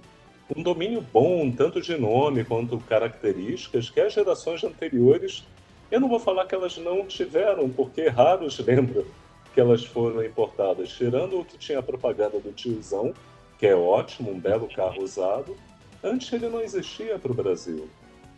um 0.53 0.61
domínio 0.61 1.05
bom, 1.13 1.49
tanto 1.49 1.79
de 1.79 1.95
nome 1.95 2.43
quanto 2.43 2.77
características, 2.79 3.89
que 3.89 4.01
as 4.01 4.11
gerações 4.11 4.61
anteriores 4.61 5.45
eu 5.91 5.99
não 5.99 6.07
vou 6.07 6.19
falar 6.19 6.45
que 6.45 6.55
elas 6.55 6.77
não 6.77 7.05
tiveram, 7.05 7.69
porque 7.69 8.07
raros 8.07 8.59
lembram 8.65 9.05
que 9.53 9.59
elas 9.59 9.83
foram 9.83 10.23
importadas. 10.23 10.89
Tirando 10.89 11.39
o 11.39 11.45
que 11.45 11.57
tinha 11.57 11.79
a 11.79 11.83
propaganda 11.83 12.39
do 12.39 12.51
tiozão, 12.51 13.13
que 13.57 13.65
é 13.65 13.75
ótimo, 13.75 14.31
um 14.31 14.39
belo 14.39 14.67
carro 14.73 15.03
usado, 15.03 15.55
antes 16.03 16.31
ele 16.31 16.47
não 16.47 16.61
existia 16.61 17.17
para 17.19 17.31
o 17.31 17.35
Brasil. 17.35 17.89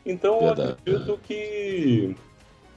Então 0.06 0.42
eu 0.42 0.50
acredito 0.50 1.20
que 1.24 2.16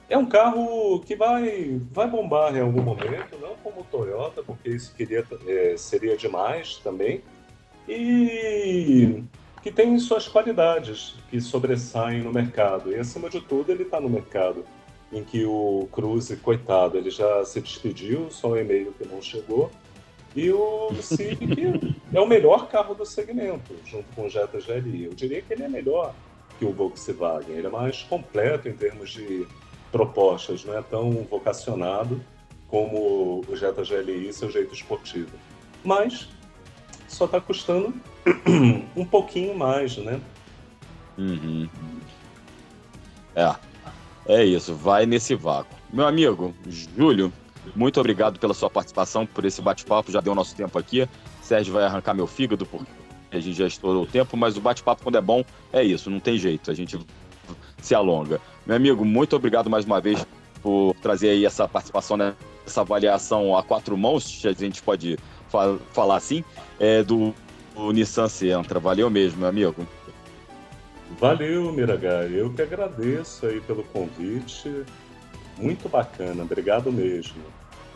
é 0.07 0.17
um 0.17 0.25
carro 0.25 0.99
que 0.99 1.15
vai, 1.15 1.81
vai 1.91 2.07
bombar 2.07 2.55
em 2.55 2.61
algum 2.61 2.83
momento, 2.83 3.37
não 3.41 3.55
como 3.63 3.81
o 3.81 3.83
Toyota, 3.85 4.43
porque 4.43 4.69
isso 4.69 4.93
queria, 4.95 5.25
é, 5.47 5.75
seria 5.77 6.15
demais 6.15 6.77
também. 6.77 7.23
E 7.87 9.23
que 9.65 9.71
tem 9.71 9.97
suas 9.97 10.27
qualidades 10.27 11.15
que 11.27 11.41
sobressaem 11.41 12.21
no 12.21 12.31
mercado. 12.31 12.91
E 12.91 12.99
acima 12.99 13.31
de 13.31 13.41
tudo, 13.41 13.71
ele 13.71 13.81
está 13.81 13.99
no 13.99 14.07
mercado 14.07 14.63
em 15.11 15.23
que 15.23 15.43
o 15.43 15.89
Cruze, 15.91 16.35
coitado, 16.35 16.99
ele 16.99 17.09
já 17.09 17.43
se 17.43 17.59
despediu, 17.59 18.29
só 18.29 18.49
o 18.49 18.57
e-mail 18.59 18.93
que 18.93 19.07
não 19.07 19.19
chegou. 19.23 19.71
E 20.35 20.51
o 20.51 20.91
Civic 21.01 21.99
é 22.13 22.19
o 22.19 22.27
melhor 22.27 22.67
carro 22.67 22.93
do 22.93 23.07
segmento, 23.07 23.75
junto 23.87 24.05
com 24.15 24.27
o 24.27 24.29
Jetta 24.29 24.59
GLI. 24.59 25.05
Eu 25.05 25.15
diria 25.15 25.41
que 25.41 25.51
ele 25.51 25.63
é 25.63 25.67
melhor 25.67 26.13
que 26.59 26.65
o 26.65 26.71
Volkswagen. 26.71 27.55
Ele 27.55 27.65
é 27.65 27.71
mais 27.71 28.03
completo 28.03 28.69
em 28.69 28.73
termos 28.73 29.09
de 29.09 29.47
propostas, 29.91 30.63
não 30.63 30.77
é 30.77 30.81
tão 30.83 31.11
vocacionado 31.23 32.21
como 32.67 33.43
o 33.47 33.55
Jetta 33.55 33.81
GLI 33.81 34.31
seu 34.31 34.51
jeito 34.51 34.75
esportivo. 34.75 35.35
Mas 35.83 36.29
só 37.07 37.25
está 37.25 37.41
custando 37.41 37.91
um 38.95 39.05
pouquinho 39.05 39.57
mais, 39.57 39.97
né? 39.97 40.19
Uhum. 41.17 41.67
É, 43.35 43.55
é 44.27 44.45
isso, 44.45 44.73
vai 44.73 45.05
nesse 45.05 45.35
vácuo. 45.35 45.75
Meu 45.91 46.07
amigo, 46.07 46.53
Júlio, 46.67 47.31
muito 47.75 47.99
obrigado 47.99 48.39
pela 48.39 48.53
sua 48.53 48.69
participação, 48.69 49.25
por 49.25 49.45
esse 49.45 49.61
bate-papo, 49.61 50.11
já 50.11 50.19
deu 50.19 50.35
nosso 50.35 50.55
tempo 50.55 50.77
aqui. 50.77 51.07
Sérgio 51.41 51.73
vai 51.73 51.83
arrancar 51.83 52.13
meu 52.13 52.27
fígado, 52.27 52.65
porque 52.65 52.87
a 53.31 53.39
gente 53.39 53.57
já 53.57 53.67
estourou 53.67 54.03
o 54.03 54.07
tempo, 54.07 54.35
mas 54.35 54.57
o 54.57 54.61
bate-papo, 54.61 55.03
quando 55.03 55.17
é 55.17 55.21
bom, 55.21 55.43
é 55.71 55.83
isso, 55.83 56.09
não 56.09 56.19
tem 56.19 56.37
jeito, 56.37 56.71
a 56.71 56.73
gente 56.73 56.99
se 57.81 57.93
alonga. 57.93 58.41
Meu 58.65 58.75
amigo, 58.75 59.05
muito 59.05 59.35
obrigado 59.35 59.69
mais 59.69 59.85
uma 59.85 60.01
vez 60.01 60.25
por 60.61 60.95
trazer 61.01 61.29
aí 61.29 61.45
essa 61.45 61.67
participação 61.67 62.17
nessa 62.17 62.81
avaliação 62.81 63.55
a 63.55 63.61
quatro 63.61 63.95
mãos, 63.95 64.23
se 64.23 64.47
a 64.47 64.53
gente 64.53 64.81
pode 64.81 65.17
falar 65.91 66.15
assim, 66.15 66.43
é, 66.79 67.03
do 67.03 67.33
o 67.75 67.91
Nissan 67.91 68.27
Sentra. 68.27 68.79
Valeu 68.79 69.09
mesmo, 69.09 69.39
meu 69.39 69.49
amigo. 69.49 69.87
Valeu, 71.19 71.71
Miragai. 71.71 72.31
Eu 72.33 72.51
que 72.51 72.61
agradeço 72.61 73.45
aí 73.45 73.61
pelo 73.61 73.83
convite. 73.83 74.83
Muito 75.57 75.87
bacana. 75.87 76.43
Obrigado 76.43 76.91
mesmo. 76.91 77.41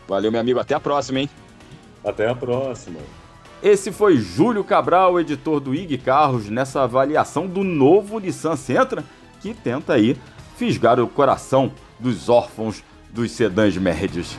Valeu, 0.08 0.32
meu 0.32 0.40
amigo. 0.40 0.60
Até 0.60 0.76
a 0.76 0.80
próxima, 0.80 1.20
hein? 1.20 1.30
Até 2.04 2.30
a 2.30 2.36
próxima. 2.36 3.00
Esse 3.62 3.92
foi 3.92 4.18
Júlio 4.18 4.64
Cabral, 4.64 5.20
editor 5.20 5.60
do 5.60 5.76
IG 5.76 5.98
Carros, 5.98 6.50
nessa 6.50 6.84
avaliação 6.84 7.46
do 7.46 7.62
novo 7.62 8.18
Nissan 8.20 8.56
Sentra, 8.56 9.04
que 9.42 9.54
tenta 9.54 9.94
aí 9.94 10.16
fisgar 10.56 11.00
o 11.00 11.08
coração 11.08 11.72
dos 12.00 12.30
órfãos 12.30 12.84
dos 13.10 13.32
sedãs 13.32 13.76
médios. 13.76 14.38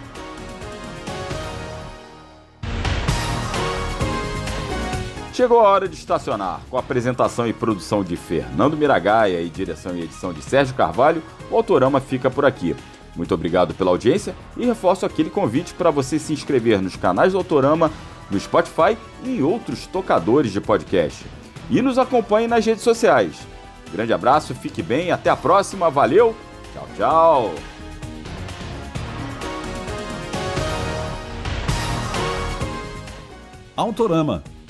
Chegou 5.41 5.61
a 5.61 5.71
hora 5.71 5.89
de 5.89 5.95
estacionar. 5.95 6.61
Com 6.69 6.77
a 6.77 6.81
apresentação 6.81 7.47
e 7.47 7.53
produção 7.55 8.05
de 8.05 8.15
Fernando 8.15 8.77
Miragaia 8.77 9.41
e 9.41 9.49
direção 9.49 9.97
e 9.97 10.03
edição 10.03 10.35
de 10.35 10.43
Sérgio 10.43 10.75
Carvalho, 10.75 11.23
o 11.51 11.57
Autorama 11.57 11.99
fica 11.99 12.31
por 12.31 12.45
aqui. 12.45 12.77
Muito 13.17 13.33
obrigado 13.33 13.73
pela 13.73 13.91
audiência 13.91 14.35
e 14.55 14.67
reforço 14.67 15.07
aquele 15.07 15.31
convite 15.31 15.73
para 15.73 15.91
você 15.91 16.19
se 16.19 16.35
inscrever 16.35 16.83
nos 16.83 16.95
canais 16.95 17.33
do 17.33 17.39
Autorama, 17.39 17.91
no 18.31 18.39
Spotify 18.39 18.99
e 19.25 19.39
em 19.39 19.43
outros 19.43 19.87
tocadores 19.87 20.53
de 20.53 20.61
podcast. 20.61 21.25
E 21.71 21.81
nos 21.81 21.97
acompanhe 21.97 22.47
nas 22.47 22.67
redes 22.67 22.83
sociais. 22.83 23.35
Grande 23.91 24.13
abraço, 24.13 24.55
fique 24.55 24.83
bem, 24.83 25.11
até 25.11 25.31
a 25.31 25.37
próxima, 25.37 25.89
valeu, 25.89 26.37
tchau, 26.75 26.89
tchau! 26.99 27.55
Autorama 33.75 34.45